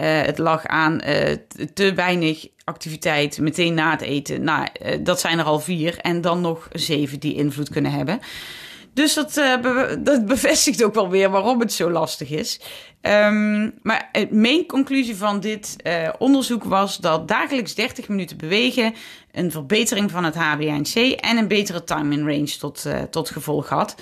[0.00, 1.00] Uh, het lag aan
[1.74, 4.44] te weinig activiteit meteen na het eten.
[4.44, 4.66] Nou,
[5.00, 5.98] dat zijn er al vier.
[5.98, 8.20] En dan nog zeven die invloed kunnen hebben.
[8.92, 9.34] Dus dat,
[9.98, 12.60] dat bevestigt ook wel weer waarom het zo lastig is.
[13.02, 15.76] Um, maar de main conclusie van dit
[16.18, 18.94] onderzoek was dat dagelijks 30 minuten bewegen
[19.32, 23.94] een verbetering van het HbA1c en een betere time in range tot, tot gevolg had.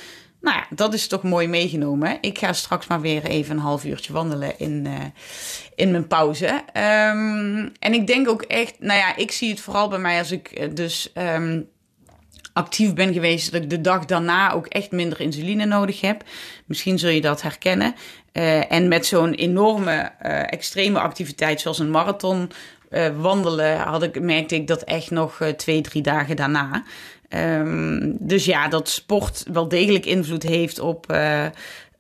[0.43, 2.19] Nou ja, dat is toch mooi meegenomen.
[2.21, 4.89] Ik ga straks maar weer even een half uurtje wandelen in,
[5.75, 6.47] in mijn pauze.
[6.47, 10.31] Um, en ik denk ook echt, nou ja, ik zie het vooral bij mij als
[10.31, 11.69] ik dus um,
[12.53, 16.23] actief ben geweest, dat ik de dag daarna ook echt minder insuline nodig heb.
[16.67, 17.95] Misschien zul je dat herkennen.
[18.33, 22.51] Uh, en met zo'n enorme, uh, extreme activiteit zoals een marathon
[22.91, 26.85] uh, wandelen, had ik, merkte ik dat echt nog twee, drie dagen daarna.
[27.35, 31.17] Um, dus ja, dat sport wel degelijk invloed heeft op,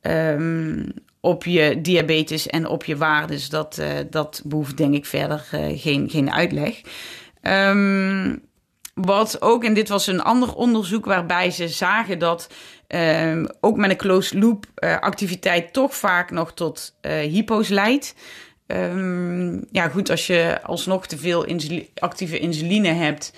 [0.03, 3.49] um, op je diabetes en op je waardes.
[3.49, 6.81] Dat, dat behoeft denk ik verder geen, geen uitleg.
[7.42, 8.42] Um,
[8.95, 12.49] wat ook, en dit was een ander onderzoek waarbij ze zagen dat
[13.61, 14.66] ook met een closed loop
[15.01, 18.14] activiteit toch vaak nog tot hypo's leidt.
[19.71, 21.47] Ja, goed, als je alsnog te veel
[21.95, 23.33] actieve insuline hebt,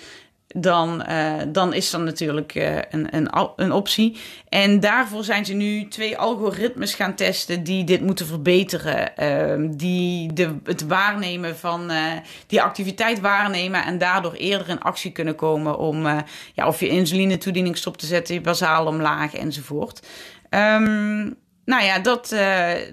[0.57, 4.17] dan, uh, dan is dat natuurlijk uh, een, een, een optie.
[4.49, 9.11] En daarvoor zijn ze nu twee algoritmes gaan testen die dit moeten verbeteren.
[9.59, 12.11] Uh, die de, het waarnemen van uh,
[12.47, 16.05] die activiteit waarnemen en daardoor eerder in actie kunnen komen om
[16.53, 17.37] ja, of je insuline
[17.73, 20.07] stop te zetten, je basaal omlaag enzovoort.
[20.49, 22.35] Um, nou ja, dat,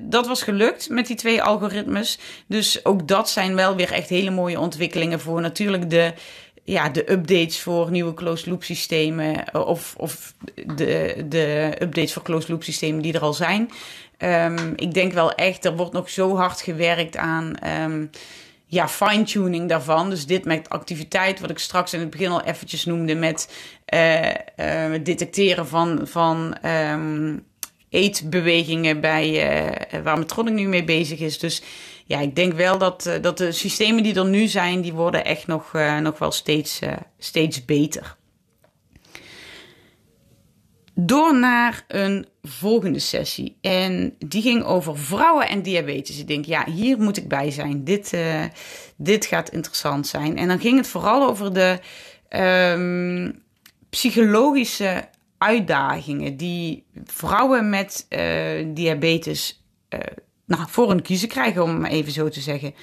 [0.01, 2.19] dat was gelukt met die twee algoritmes.
[2.47, 6.13] Dus ook dat zijn wel weer echt hele mooie ontwikkelingen voor natuurlijk de
[6.65, 10.35] ja, de updates voor nieuwe closed loop systemen eh, of, of
[10.77, 13.71] de, de updates voor closed loop systemen die er al zijn.
[14.19, 18.11] Um, ik denk wel echt, er wordt nog zo hard gewerkt aan um,
[18.67, 20.11] ja, fine-tuning daarvan.
[20.11, 23.49] Dus dit met activiteit, wat ik straks in het begin al eventjes noemde, met
[23.95, 24.29] uh,
[25.03, 27.45] detecteren van, van um,
[27.89, 31.39] eetbewegingen bij uh, waar Metronic nu mee bezig is.
[31.39, 31.63] Dus
[32.13, 35.25] ja, ik denk wel dat, uh, dat de systemen die er nu zijn, die worden
[35.25, 38.17] echt nog, uh, nog wel steeds, uh, steeds beter.
[40.95, 43.57] Door naar een volgende sessie.
[43.61, 46.19] En die ging over vrouwen en diabetes.
[46.19, 47.85] Ik denk, ja, hier moet ik bij zijn.
[47.85, 48.17] Dit,
[48.97, 50.37] dit gaat interessant zijn.
[50.37, 51.79] En dan ging het vooral over de
[52.73, 53.43] um,
[53.91, 58.07] psychologische uitdagingen die vrouwen met
[58.75, 59.65] diabetes
[60.57, 62.75] nou, voor een kiezen krijgen, om maar even zo te zeggen.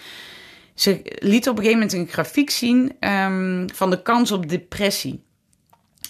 [0.75, 5.23] Ze liet op een gegeven moment een grafiek zien um, van de kans op depressie.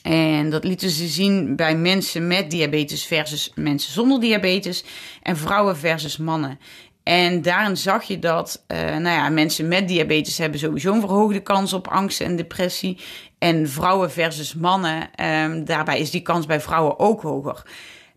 [0.03, 4.83] En dat lieten ze zien bij mensen met diabetes versus mensen zonder diabetes
[5.23, 6.59] en vrouwen versus mannen.
[7.03, 11.41] En daarin zag je dat uh, nou ja, mensen met diabetes hebben sowieso een verhoogde
[11.41, 12.97] kans op angst en depressie.
[13.37, 17.63] En vrouwen versus mannen, um, daarbij is die kans bij vrouwen ook hoger.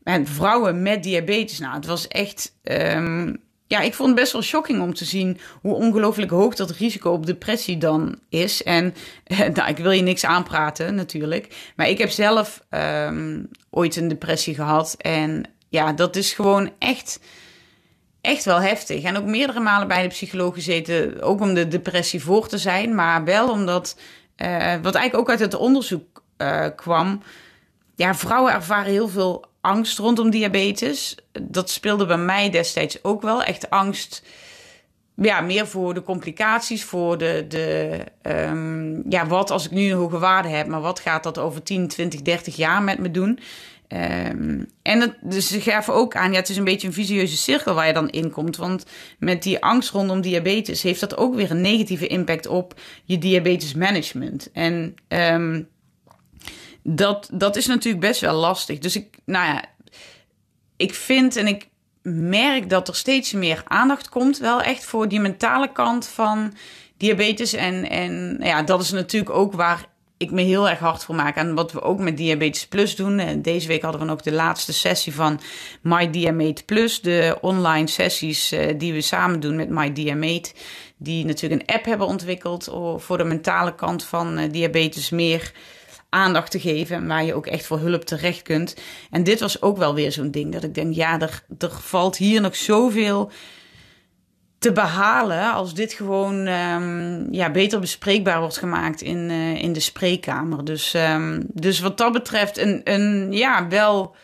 [0.04, 2.56] En vrouwen met diabetes, nou, het was echt.
[2.62, 6.70] Um, ja, ik vond het best wel shocking om te zien hoe ongelooflijk hoog dat
[6.70, 8.62] risico op depressie dan is.
[8.62, 8.94] En
[9.54, 11.72] nou, ik wil je niks aanpraten natuurlijk.
[11.76, 14.94] Maar ik heb zelf um, ooit een depressie gehad.
[14.98, 17.20] En ja, dat is gewoon echt
[18.22, 19.02] echt wel heftig.
[19.02, 22.94] En ook meerdere malen bij de psycholoog gezeten, ook om de depressie voor te zijn,
[22.94, 23.96] maar wel omdat,
[24.36, 27.22] uh, wat eigenlijk ook uit het onderzoek uh, kwam,
[27.94, 31.16] ja, vrouwen ervaren heel veel angst rondom diabetes.
[31.42, 34.22] Dat speelde bij mij destijds ook wel, echt angst.
[35.14, 39.96] Ja, meer voor de complicaties, voor de, de um, ja, wat als ik nu een
[39.96, 43.38] hoge waarde heb, maar wat gaat dat over 10, 20, 30 jaar met me doen?
[43.88, 47.36] Um, en het, dus ze gaven ook aan, ja, het is een beetje een visieuze
[47.36, 48.56] cirkel waar je dan in komt.
[48.56, 48.86] Want
[49.18, 53.74] met die angst rondom diabetes heeft dat ook weer een negatieve impact op je diabetes
[53.74, 54.50] management.
[54.52, 55.68] En um,
[56.82, 58.78] dat, dat is natuurlijk best wel lastig.
[58.78, 59.64] Dus ik, nou ja,
[60.76, 61.68] ik vind en ik
[62.02, 66.54] merk dat er steeds meer aandacht komt, wel echt voor die mentale kant van
[66.96, 67.52] diabetes.
[67.52, 69.90] En, en ja, dat is natuurlijk ook waar
[70.22, 71.36] ik me heel erg hard voor maak.
[71.36, 73.18] En wat we ook met Diabetes Plus doen.
[73.18, 75.40] En deze week hadden we ook de laatste sessie van
[75.80, 77.00] My Diamate Plus.
[77.00, 80.52] De online sessies uh, die we samen doen met My Diamate.
[80.96, 85.52] Die natuurlijk een app hebben ontwikkeld voor de mentale kant van uh, diabetes meer
[86.12, 87.06] aandacht te geven.
[87.06, 88.76] Waar je ook echt voor hulp terecht kunt.
[89.10, 92.16] En dit was ook wel weer zo'n ding dat ik denk, ja, er, er valt
[92.16, 93.30] hier nog zoveel
[94.58, 99.80] te behalen als dit gewoon um, ja, beter bespreekbaar wordt gemaakt in, uh, in de
[99.80, 100.64] spreekkamer.
[100.64, 104.14] Dus, um, dus wat dat betreft een, een ja, wel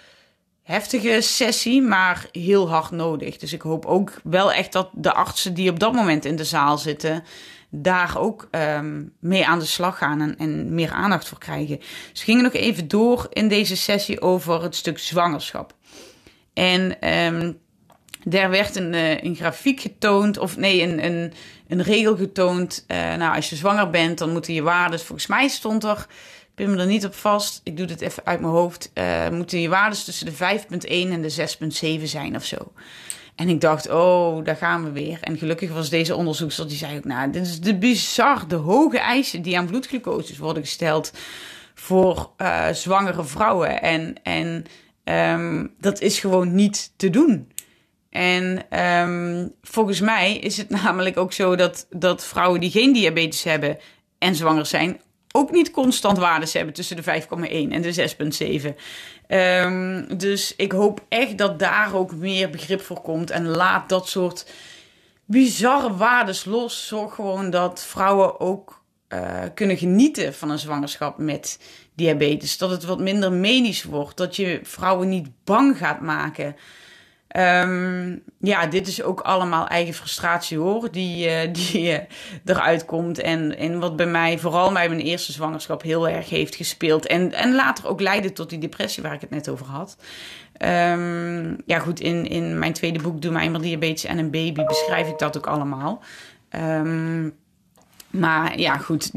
[0.63, 3.37] heftige sessie, maar heel hard nodig.
[3.37, 6.45] Dus ik hoop ook wel echt dat de artsen die op dat moment in de
[6.45, 7.25] zaal zitten,
[7.71, 11.79] daar ook um, mee aan de slag gaan en, en meer aandacht voor krijgen.
[11.79, 15.75] Dus we gingen nog even door in deze sessie over het stuk zwangerschap.
[16.55, 17.59] En um,
[18.25, 21.33] daar werd een, uh, een grafiek getoond, of nee, een, een,
[21.69, 22.85] een regel getoond.
[22.89, 26.07] Uh, nou, als je zwanger bent, dan moeten je waarden, volgens mij stond er,
[26.41, 29.29] ik ben me er niet op vast, ik doe dit even uit mijn hoofd, uh,
[29.29, 32.73] moeten je waarden tussen de 5,1 en de 6,7 zijn of zo.
[33.39, 35.19] En ik dacht, oh, daar gaan we weer.
[35.21, 38.99] En gelukkig was deze onderzoekster, die zei ook, nou, dit is de bizar, de hoge
[38.99, 41.13] eisen die aan bloedglucoses worden gesteld
[41.75, 42.31] voor
[42.73, 43.83] zwangere vrouwen.
[43.83, 44.65] En, en
[45.05, 47.53] um, dat is gewoon niet te doen.
[48.11, 53.43] En um, volgens mij is het namelijk ook zo dat, dat vrouwen die geen diabetes
[53.43, 53.79] hebben
[54.19, 55.01] en zwanger zijn,
[55.33, 58.15] ook niet constant waardes hebben tussen de 5,1 en de
[58.63, 58.75] 6,7.
[59.29, 63.31] Um, dus ik hoop echt dat daar ook meer begrip voor komt.
[63.31, 64.47] En laat dat soort
[65.25, 66.87] bizarre waardes los.
[66.87, 71.59] Zorg gewoon dat vrouwen ook uh, kunnen genieten van een zwangerschap met
[71.95, 72.59] diabetes.
[72.59, 74.17] Dat het wat minder medisch wordt.
[74.17, 76.57] Dat je vrouwen niet bang gaat maken.
[77.37, 81.99] Um, ja, dit is ook allemaal eigen frustratie hoor, die, uh, die uh,
[82.45, 83.19] eruit komt.
[83.19, 87.07] En, en wat bij mij, vooral bij mijn eerste zwangerschap, heel erg heeft gespeeld.
[87.07, 89.97] En, en later ook leidde tot die depressie waar ik het net over had.
[90.63, 94.65] Um, ja, goed, in, in mijn tweede boek, Doe mij maar diabetes en een baby,
[94.65, 96.03] beschrijf ik dat ook allemaal.
[96.51, 97.35] Um,
[98.11, 99.13] maar ja, goed,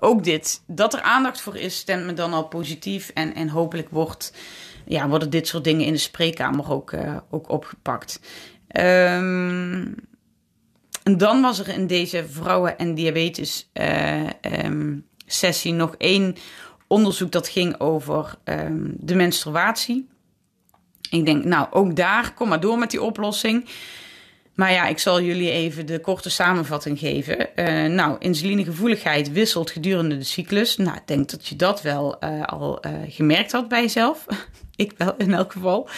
[0.00, 0.62] ook dit.
[0.66, 3.10] Dat er aandacht voor is, stemt me dan al positief.
[3.14, 4.32] En, en hopelijk wordt
[4.86, 8.20] ja, worden dit soort dingen in de spreekkamer ook, uh, ook opgepakt.
[8.76, 9.94] Um,
[11.02, 14.26] en dan was er in deze vrouwen- en diabetes uh,
[14.64, 16.36] um, sessie nog één
[16.86, 20.08] onderzoek dat ging over um, de menstruatie.
[21.10, 23.68] Ik denk, nou, ook daar, kom maar door met die oplossing.
[24.54, 27.48] Maar ja, ik zal jullie even de korte samenvatting geven.
[27.56, 30.76] Uh, nou, insulinegevoeligheid wisselt gedurende de cyclus.
[30.76, 34.26] Nou, ik denk dat je dat wel uh, al uh, gemerkt had bij jezelf.
[34.76, 35.88] ik wel in elk geval.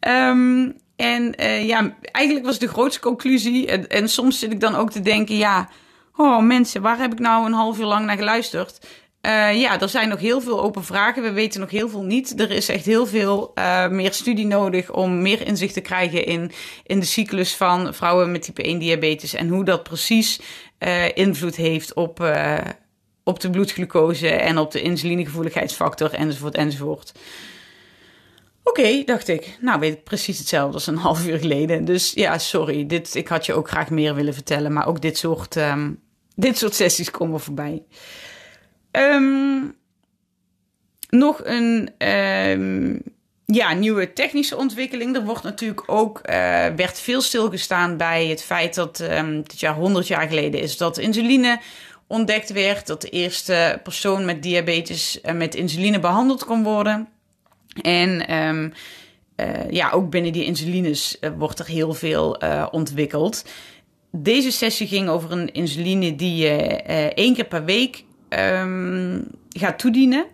[0.00, 1.34] Um, en
[1.66, 3.66] ja, eigenlijk was de grootste conclusie.
[3.66, 5.68] En, en soms zit ik dan ook te denken, ja,
[6.16, 8.78] oh mensen, waar heb ik nou een half uur lang naar geluisterd?
[9.26, 11.22] Uh, ja, er zijn nog heel veel open vragen.
[11.22, 12.40] We weten nog heel veel niet.
[12.40, 16.50] Er is echt heel veel uh, meer studie nodig om meer inzicht te krijgen in,
[16.86, 19.34] in de cyclus van vrouwen met type 1 diabetes.
[19.34, 20.40] En hoe dat precies
[20.78, 22.36] uh, invloed heeft op,
[23.24, 27.12] op de bloedglucose en op de insulinegevoeligheidsfactor enzovoort enzovoort.
[28.64, 29.56] Oké, dacht ik.
[29.60, 31.84] Nou, weet ik precies hetzelfde als een half uur geleden.
[31.84, 32.86] Dus ja, sorry.
[32.86, 34.72] Dit, ik had je ook graag meer willen vertellen.
[34.72, 36.00] Maar ook dit soort, um,
[36.34, 37.82] dit soort sessies komen voorbij.
[38.96, 39.74] Um,
[41.08, 43.02] nog een um,
[43.46, 45.16] ja, nieuwe technische ontwikkeling.
[45.16, 46.34] Er wordt natuurlijk ook, uh,
[46.76, 50.98] werd veel stilgestaan bij het feit dat um, dit jaar 100 jaar geleden is dat
[50.98, 51.60] insuline
[52.06, 52.86] ontdekt werd.
[52.86, 57.08] Dat de eerste persoon met diabetes uh, met insuline behandeld kon worden.
[57.82, 58.30] En
[59.40, 62.38] uh, ja, ook binnen die insulines wordt er heel veel
[62.70, 63.44] ontwikkeld.
[64.10, 66.52] Deze sessie ging over een insuline die je
[67.14, 68.04] één keer per week
[68.38, 70.26] um, gaat toedienen.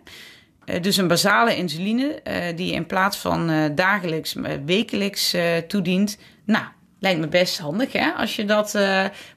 [0.65, 4.35] Uh, dus een basale insuline uh, die je in plaats van uh, dagelijks,
[4.65, 5.35] wekelijks
[5.67, 6.17] toedient.
[6.45, 6.65] Nou,
[6.99, 8.79] lijkt me best handig hè, als je dat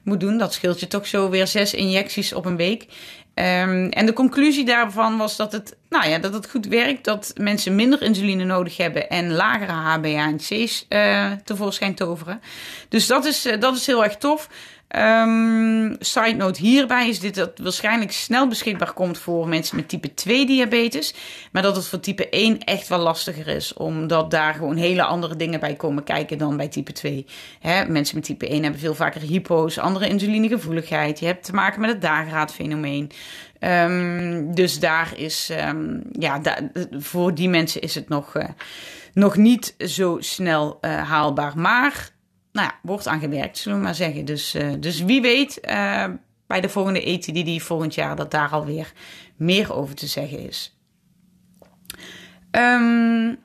[0.03, 0.37] moet doen.
[0.37, 2.87] Dat scheelt je toch zo weer zes injecties op een week.
[3.33, 7.33] Um, en de conclusie daarvan was dat het, nou ja, dat het goed werkt, dat
[7.39, 10.87] mensen minder insuline nodig hebben en lagere HbA1c's
[11.43, 12.41] tevoorschijn toveren.
[12.89, 14.49] Dus dat is, dat is heel erg tof.
[14.89, 20.13] Um, side note hierbij is dit dat waarschijnlijk snel beschikbaar komt voor mensen met type
[20.13, 21.13] 2 diabetes.
[21.51, 23.73] Maar dat het voor type 1 echt wel lastiger is.
[23.73, 27.25] Omdat daar gewoon hele andere dingen bij komen kijken dan bij type 2.
[27.59, 31.19] Hè, mensen met type 1 hebben veel vaker hypo's, andere insulinegevoeligheid.
[31.19, 33.11] Je hebt te maken met het dageraadfenomeen.
[33.59, 36.41] Um, dus daar is, um, ja,
[36.91, 38.43] voor die mensen is het nog, uh,
[39.13, 41.57] nog niet zo snel uh, haalbaar.
[41.57, 42.13] Maar
[42.55, 44.25] nou ja, wordt aan gewerkt, zullen we maar zeggen.
[44.25, 46.05] Dus, uh, dus wie weet uh,
[46.47, 48.91] bij de volgende ETDD volgend jaar dat daar alweer
[49.35, 50.77] meer over te zeggen is.
[52.51, 53.37] Um,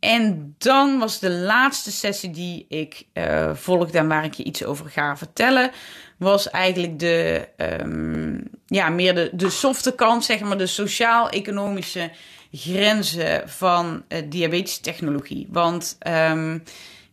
[0.00, 4.64] en dan was de laatste sessie die ik uh, volgde en waar ik je iets
[4.64, 5.70] over ga vertellen,
[6.18, 7.48] was eigenlijk de,
[7.80, 12.10] um, ja, meer de, de softe kant, zeg maar, de sociaal-economische
[12.52, 15.48] grenzen van uh, diabetische technologie.
[15.50, 16.62] Want um,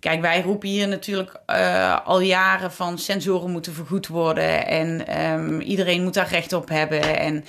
[0.03, 5.61] Kijk, wij roepen hier natuurlijk uh, al jaren van sensoren moeten vergoed worden en um,
[5.61, 7.17] iedereen moet daar recht op hebben.
[7.17, 7.45] En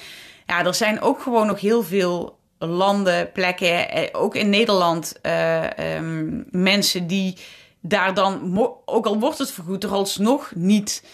[0.46, 5.62] ja, er zijn ook gewoon nog heel veel landen, plekken, eh, ook in Nederland, uh,
[6.50, 7.36] mensen die
[7.80, 11.04] daar dan, ook al wordt het vergoed, er alsnog niet,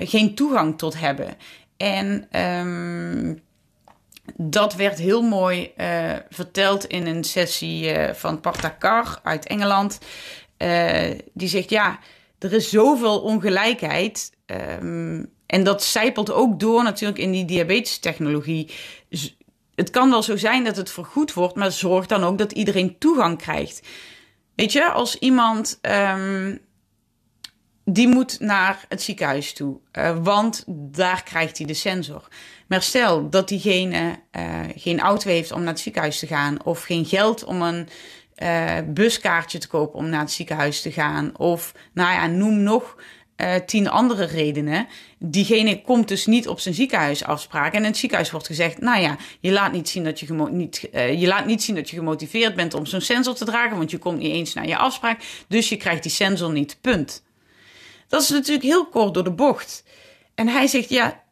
[0.00, 1.28] geen toegang tot hebben.
[1.76, 3.42] En um,
[4.36, 9.98] dat werd heel mooi uh, verteld in een sessie uh, van Partakar uit Engeland.
[10.58, 11.98] Uh, die zegt: Ja,
[12.38, 14.32] er is zoveel ongelijkheid.
[14.80, 18.70] Um, en dat zijpelt ook door natuurlijk in die diabetestechnologie.
[19.74, 22.98] Het kan wel zo zijn dat het vergoed wordt, maar zorg dan ook dat iedereen
[22.98, 23.86] toegang krijgt.
[24.54, 26.60] Weet je, als iemand um,
[27.84, 29.80] die moet naar het ziekenhuis toe,
[30.22, 32.28] want daar krijgt hij de sensor.
[32.66, 36.82] Maar stel dat diegene uh, geen auto heeft om naar het ziekenhuis te gaan, of
[36.82, 37.88] geen geld om een
[38.42, 42.96] uh, buskaartje te kopen om naar het ziekenhuis te gaan, of nou ja, noem nog
[43.36, 44.86] uh, tien andere redenen.
[45.18, 47.72] Diegene komt dus niet op zijn ziekenhuisafspraak.
[47.72, 50.88] En in het ziekenhuis wordt gezegd: Nou ja, je laat niet zien dat je, niet,
[50.92, 53.98] je, laat niet zien dat je gemotiveerd bent om zo'n sensor te dragen, want je
[53.98, 55.22] komt niet eens naar je afspraak.
[55.48, 56.78] Dus je krijgt die sensor niet.
[56.80, 57.24] Punt.
[58.08, 59.84] Dat is natuurlijk heel kort door de bocht.
[60.34, 61.23] En hij zegt: Ja,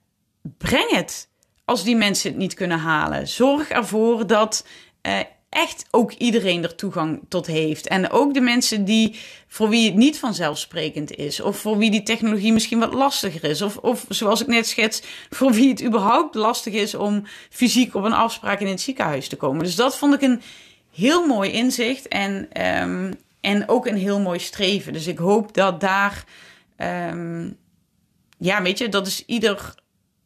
[0.59, 1.29] breng het
[1.65, 3.29] als die mensen het niet kunnen halen.
[3.29, 4.67] Zorg ervoor dat
[5.03, 5.19] uh,
[5.49, 7.87] echt ook iedereen er toegang tot heeft.
[7.87, 9.17] En ook de mensen die,
[9.47, 11.41] voor wie het niet vanzelfsprekend is.
[11.41, 13.63] Of voor wie die technologie misschien wat lastiger is.
[13.63, 18.05] Of, of zoals ik net schets, voor wie het überhaupt lastig is om fysiek op
[18.05, 19.65] een afspraak in het ziekenhuis te komen.
[19.65, 20.43] Dus dat vond ik een
[20.95, 22.09] heel mooi inzicht.
[22.09, 24.93] En, um, en ook een heel mooi streven.
[24.93, 26.25] Dus ik hoop dat daar.
[27.11, 27.57] Um,
[28.39, 29.75] ja, weet je, dat is ieder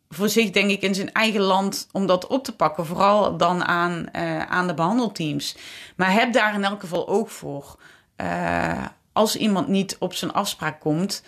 [0.09, 2.86] voor zich, denk ik, in zijn eigen land om dat op te pakken.
[2.86, 5.57] Vooral dan aan, uh, aan de behandelteams.
[5.96, 7.76] Maar heb daar in elk geval oog voor.
[8.16, 11.22] Uh, als iemand niet op zijn afspraak komt,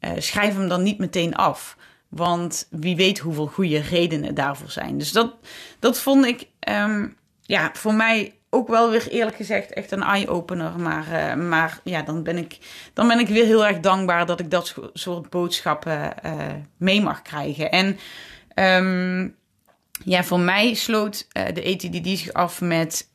[0.00, 1.76] uh, schrijf hem dan niet meteen af.
[2.08, 4.98] Want wie weet hoeveel goede redenen daarvoor zijn.
[4.98, 5.34] Dus dat,
[5.78, 10.80] dat vond ik um, ja, voor mij ook wel weer eerlijk gezegd echt een eye-opener.
[10.80, 12.58] Maar, uh, maar ja, dan ben, ik,
[12.92, 16.32] dan ben ik weer heel erg dankbaar dat ik dat soort boodschappen uh,
[16.76, 17.70] mee mag krijgen.
[17.70, 17.98] En
[18.84, 19.36] um,
[20.04, 23.08] ja, voor mij sloot uh, de ETDD zich af met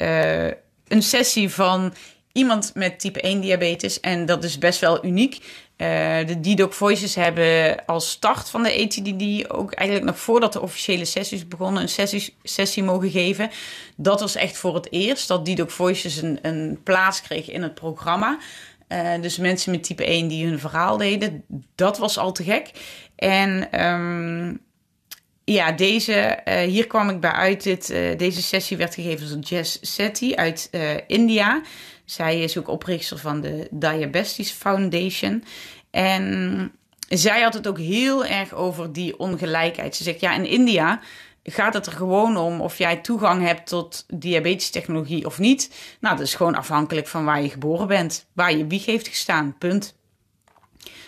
[0.87, 1.93] een sessie van
[2.31, 3.99] iemand met type 1 diabetes.
[3.99, 5.65] En dat is best wel uniek.
[5.77, 5.87] Uh,
[6.27, 11.05] de D-Doc Voices hebben als start van de ATDD ook eigenlijk nog voordat de officiële
[11.05, 13.49] sessies begonnen een sessie, sessie mogen geven.
[13.95, 17.73] Dat was echt voor het eerst dat D-Doc Voices een, een plaats kreeg in het
[17.75, 18.37] programma.
[18.89, 21.43] Uh, dus mensen met type 1 die hun verhaal deden,
[21.75, 22.71] dat was al te gek.
[23.15, 24.59] En um,
[25.43, 27.63] ja, deze, uh, hier kwam ik bij uit.
[27.63, 30.69] Dit, deze sessie werd gegeven door Jess Sethi uit
[31.07, 31.61] India.
[32.07, 35.43] Zij is ook oprichter van de Diabetes Foundation.
[35.91, 36.71] En
[37.09, 39.95] zij had het ook heel erg over die ongelijkheid.
[39.95, 40.99] Ze zegt, ja, in India
[41.43, 45.71] gaat het er gewoon om of jij toegang hebt tot diabetestechnologie of niet.
[45.99, 49.55] Nou, dat is gewoon afhankelijk van waar je geboren bent, waar je wieg heeft gestaan,
[49.57, 49.95] punt.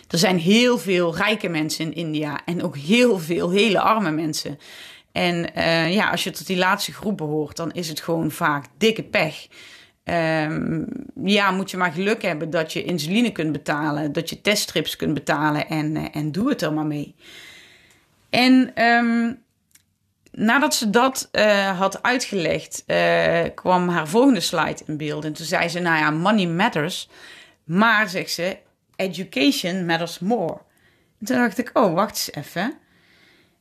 [0.07, 4.59] Er zijn heel veel rijke mensen in India en ook heel veel hele arme mensen.
[5.11, 8.65] En uh, ja, als je tot die laatste groep behoort, dan is het gewoon vaak
[8.77, 9.47] dikke pech.
[10.09, 10.85] Um,
[11.23, 15.13] ja, moet je maar geluk hebben dat je insuline kunt betalen, dat je teststrips kunt
[15.13, 17.15] betalen en, uh, en doe het er maar mee.
[18.29, 19.41] En um,
[20.31, 22.83] nadat ze dat uh, had uitgelegd,
[23.55, 25.25] kwam haar volgende slide in beeld.
[25.25, 27.09] En toen zei ze, nou ja, money matters.
[27.63, 28.57] Maar, zegt ze,
[28.95, 30.57] education matters more.
[31.19, 32.77] En toen dacht ik, oh, wacht eens even.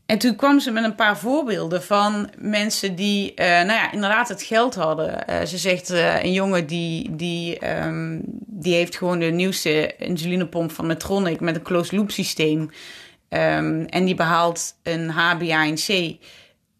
[0.08, 4.28] En toen kwam ze met een paar voorbeelden van mensen die, uh, nou ja, inderdaad
[4.28, 5.24] het geld hadden.
[5.30, 10.72] Uh, ze zegt, uh, een jongen die, die, um, die heeft gewoon de nieuwste insulinepomp
[10.72, 12.60] van Medtronic met een closed loop systeem.
[12.60, 16.18] Um, en die behaalt een HbA1c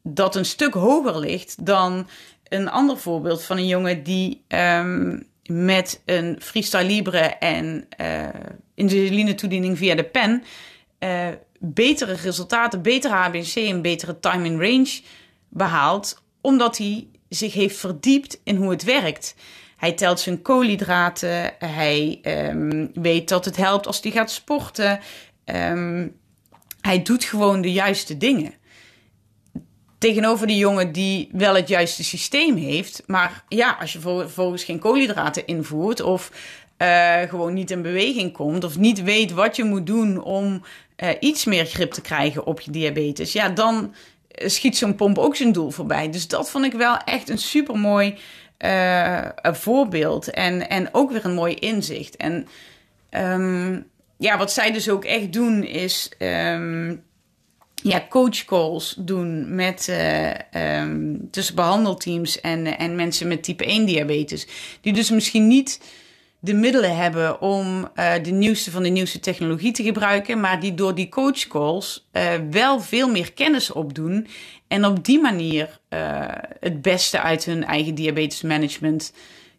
[0.03, 2.09] dat een stuk hoger ligt dan
[2.49, 7.89] een ander voorbeeld van een jongen die um, met een freestyle libre en
[8.75, 10.43] insuline toediening via de pen
[11.59, 15.01] betere resultaten, betere HbA1c en betere time in range
[15.49, 19.35] behaalt, omdat hij zich heeft verdiept in hoe het werkt.
[19.77, 25.01] Hij telt zijn koolhydraten, hij um, weet dat het helpt als hij gaat sporten.
[25.45, 26.17] Um,
[26.81, 28.55] hij doet gewoon de juiste dingen.
[29.99, 34.79] Tegenover die jongen die wel het juiste systeem heeft, maar ja, als je vervolgens geen
[34.79, 36.31] koolhydraten invoert of
[36.79, 40.63] uh, gewoon niet in beweging komt of niet weet wat je moet doen om
[41.03, 43.95] uh, iets meer grip te krijgen op je diabetes, ja, dan
[44.29, 46.11] schiet zo'n pomp ook zijn doel voorbij.
[46.11, 48.19] Dus dat vond ik wel echt een super mooi
[48.59, 52.17] uh, voorbeeld en, en ook weer een mooi inzicht.
[52.17, 52.49] En
[53.11, 53.87] um,
[54.17, 57.03] ja, wat zij dus ook echt doen is um,
[57.75, 59.97] ja, coach calls doen met,
[60.57, 64.47] um, tussen behandelteams en, en mensen met type 1 diabetes.
[64.81, 65.81] Die dus misschien niet
[66.41, 70.75] de middelen hebben om uh, de nieuwste van de nieuwste technologie te gebruiken, maar die
[70.75, 74.27] door die coachcalls uh, wel veel meer kennis opdoen
[74.69, 76.25] en op die manier uh,
[76.61, 79.13] het beste uit hun eigen diabetesmanagement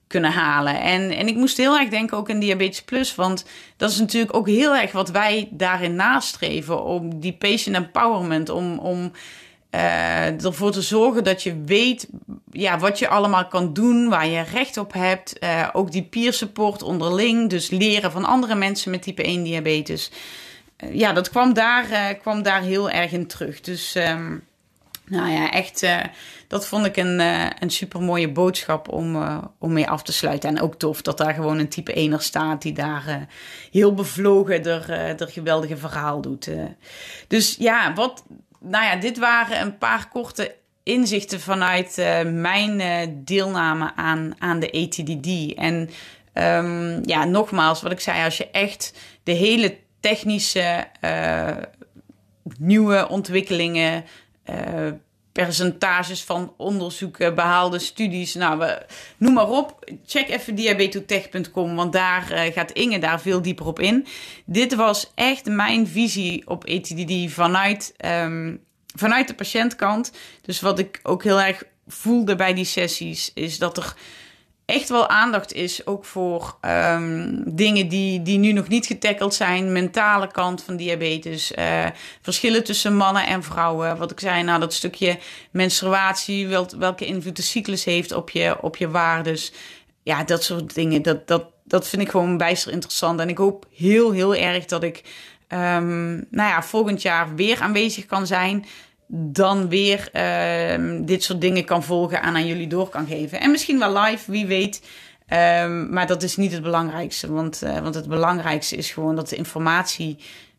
[0.08, 0.82] kunnen halen.
[0.82, 3.46] En, en ik moest heel erg denken ook aan Diabetes Plus, want
[3.78, 8.80] dat is natuurlijk ook heel erg wat wij daarin nastreven, om die patient empowerment, om,
[8.80, 9.12] om
[9.72, 12.07] uh, ervoor te zorgen dat je weet
[12.51, 15.43] ja, wat je allemaal kan doen, waar je recht op hebt.
[15.43, 20.11] Uh, ook die peer support onderling, dus leren van andere mensen met type 1 diabetes.
[20.78, 23.61] Uh, ja, dat kwam daar, kwam daar heel erg in terug.
[23.61, 24.43] Dus um,
[25.05, 25.88] nou ja, echt,
[26.47, 27.20] dat vond ik een,
[27.59, 29.17] een super mooie boodschap om,
[29.59, 30.49] om mee af te sluiten.
[30.49, 33.28] En ook tof dat daar gewoon een type 1er staat die daar
[33.72, 36.49] heel bevlogen er, er geweldige verhaal doet.
[37.28, 38.24] dus ja, wat
[38.60, 44.60] nou ja, dit waren een paar korte inzichten vanuit uh, mijn uh, deelname aan, aan
[44.60, 45.53] de ATDD.
[45.53, 45.89] En
[46.34, 48.93] um, ja, nogmaals, wat ik zei, als je echt
[49.24, 51.57] de hele technische uh,
[52.57, 54.05] nieuwe ontwikkelingen,
[55.32, 58.86] percentages van onderzoeken, behaalde studies, nou, we,
[59.18, 59.92] noem maar op.
[60.06, 62.22] Check even diabetotech.com, want daar
[62.54, 64.06] gaat Inge daar veel dieper op in.
[64.46, 68.64] Dit was echt mijn visie op ATDD vanuit, um,
[68.96, 70.12] vanuit de patiëntkant.
[70.42, 73.96] Dus wat ik ook heel erg voelde bij die sessies, is dat er
[74.70, 79.72] echt wel aandacht is ook voor um, dingen die, die nu nog niet getackeld zijn.
[79.72, 81.51] Mentale kant van diabetes.
[81.51, 81.86] Uh,
[82.22, 83.97] verschillen tussen mannen en vrouwen.
[83.97, 85.17] Wat ik zei, nou dat stukje
[85.51, 86.47] menstruatie.
[86.47, 89.51] Wel, welke invloed de cyclus heeft op je, op je waardes.
[90.03, 91.01] Ja, dat soort dingen.
[91.01, 93.20] Dat, dat, dat vind ik gewoon bijster interessant.
[93.20, 95.03] En ik hoop heel, heel erg dat ik
[95.47, 98.65] um, nou ja, volgend jaar weer aanwezig kan zijn
[99.12, 103.39] dan weer uh, dit soort dingen kan volgen en aan jullie door kan geven.
[103.39, 104.82] En misschien wel live, wie weet.
[105.64, 107.32] Um, maar dat is niet het belangrijkste.
[107.32, 110.18] Want, uh, want het belangrijkste is gewoon dat de informatie,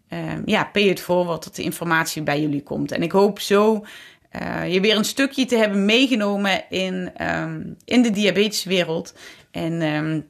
[0.09, 2.93] um, ja, pay it forward, dat de informatie bij jullie komt.
[2.93, 3.85] En ik hoop zo
[4.43, 9.15] uh, je weer een stukje te hebben meegenomen in, um, in de diabeteswereld.
[9.51, 10.29] En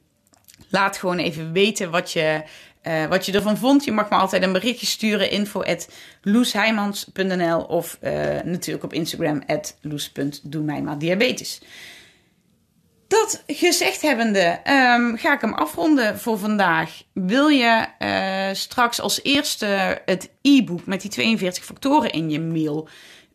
[0.69, 2.43] laat gewoon even weten wat je
[2.83, 3.83] uh, wat je ervan vond.
[3.83, 5.31] Je mag me altijd een berichtje sturen.
[5.31, 5.63] Info
[7.67, 8.11] of uh,
[8.43, 10.63] natuurlijk op Instagram at loes.doe
[13.07, 17.03] Dat gezegd hebbende, um, ga ik hem afronden voor vandaag.
[17.13, 22.87] Wil je uh, straks als eerste het e-book met die 42 factoren in je mail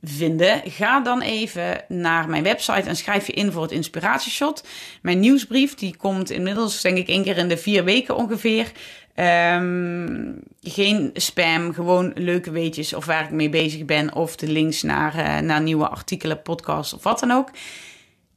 [0.02, 4.64] vinden, ga dan even naar mijn website en schrijf je in voor het inspiratieshot.
[5.02, 8.72] Mijn nieuwsbrief, die komt inmiddels denk ik één keer in de vier weken ongeveer.
[9.16, 14.14] Ehm, geen spam, gewoon leuke weetjes of waar ik mee bezig ben.
[14.14, 17.50] Of de links naar, uh, naar nieuwe artikelen, podcasts of wat dan ook.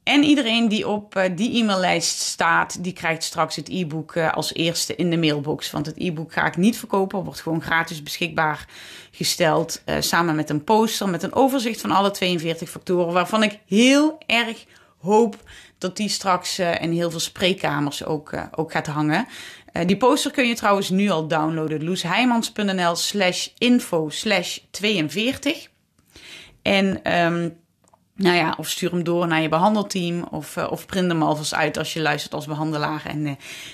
[0.02, 4.54] En iedereen die op uh, die e-maillijst staat, die krijgt straks het e-book uh, als
[4.54, 5.70] eerste in de mailbox.
[5.70, 8.66] Want het e-book ga ik niet verkopen, wordt gewoon gratis beschikbaar
[9.10, 9.82] gesteld.
[9.98, 13.12] samen met een poster met een overzicht van alle 42 factoren.
[13.12, 14.64] Waarvan ik heel erg
[15.00, 15.36] hoop
[15.78, 19.26] dat die straks in heel veel spreekkamers ook, ook gaat hangen.
[19.72, 21.84] Uh, die poster kun je trouwens nu al downloaden.
[21.84, 25.68] loesheimans.nl slash info slash 42.
[26.62, 26.86] En
[27.24, 27.58] um,
[28.14, 30.22] nou ja, of stuur hem door naar je behandelteam.
[30.30, 33.02] Of, uh, of print hem alvast uit als je luistert als behandelaar.
[33.06, 33.32] En, uh,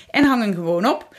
[0.09, 1.15] en hang hem gewoon op.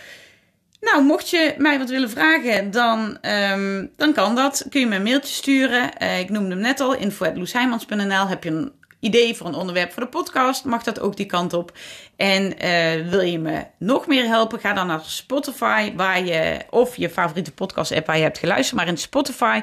[0.81, 4.67] Nou, mocht je mij wat willen vragen, dan, um, dan kan dat.
[4.71, 5.99] Kun je me een mailtje sturen.
[6.19, 8.27] ik noemde hem net al, info.loesheimans.nl.
[8.27, 11.53] Heb je een idee voor een onderwerp voor de podcast, mag dat ook die kant
[11.53, 11.73] op.
[12.17, 16.97] En uh, wil je me nog meer helpen, ga dan naar Spotify, waar je, of
[16.97, 18.77] je favoriete podcast app waar je hebt geluisterd.
[18.77, 19.61] Maar in Spotify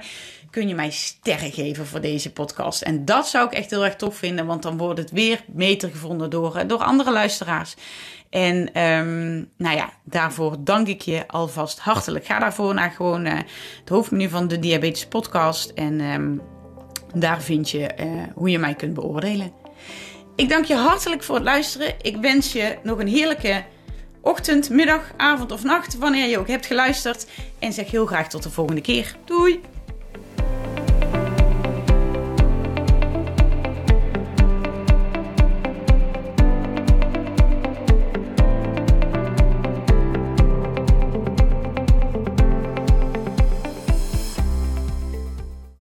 [0.49, 2.81] kun je mij sterren geven voor deze podcast.
[2.81, 5.89] En dat zou ik echt heel erg tof vinden, want dan wordt het weer beter
[5.89, 7.75] gevonden door, eh, door andere luisteraars.
[8.29, 12.25] En um, nou ja, daarvoor dank ik je alvast hartelijk.
[12.25, 13.33] Ga daarvoor naar gewoon uh,
[13.79, 15.69] het hoofdmenu van de Diabetes Podcast.
[15.69, 16.41] En um,
[17.15, 19.51] daar vind je uh, hoe je mij kunt beoordelen.
[20.35, 21.93] Ik dank je hartelijk voor het luisteren.
[22.01, 23.63] Ik wens je nog een heerlijke
[24.21, 27.27] ochtend, middag, avond of nacht, wanneer je ook hebt geluisterd.
[27.59, 29.15] En zeg heel graag tot de volgende keer.
[29.25, 29.61] Doei!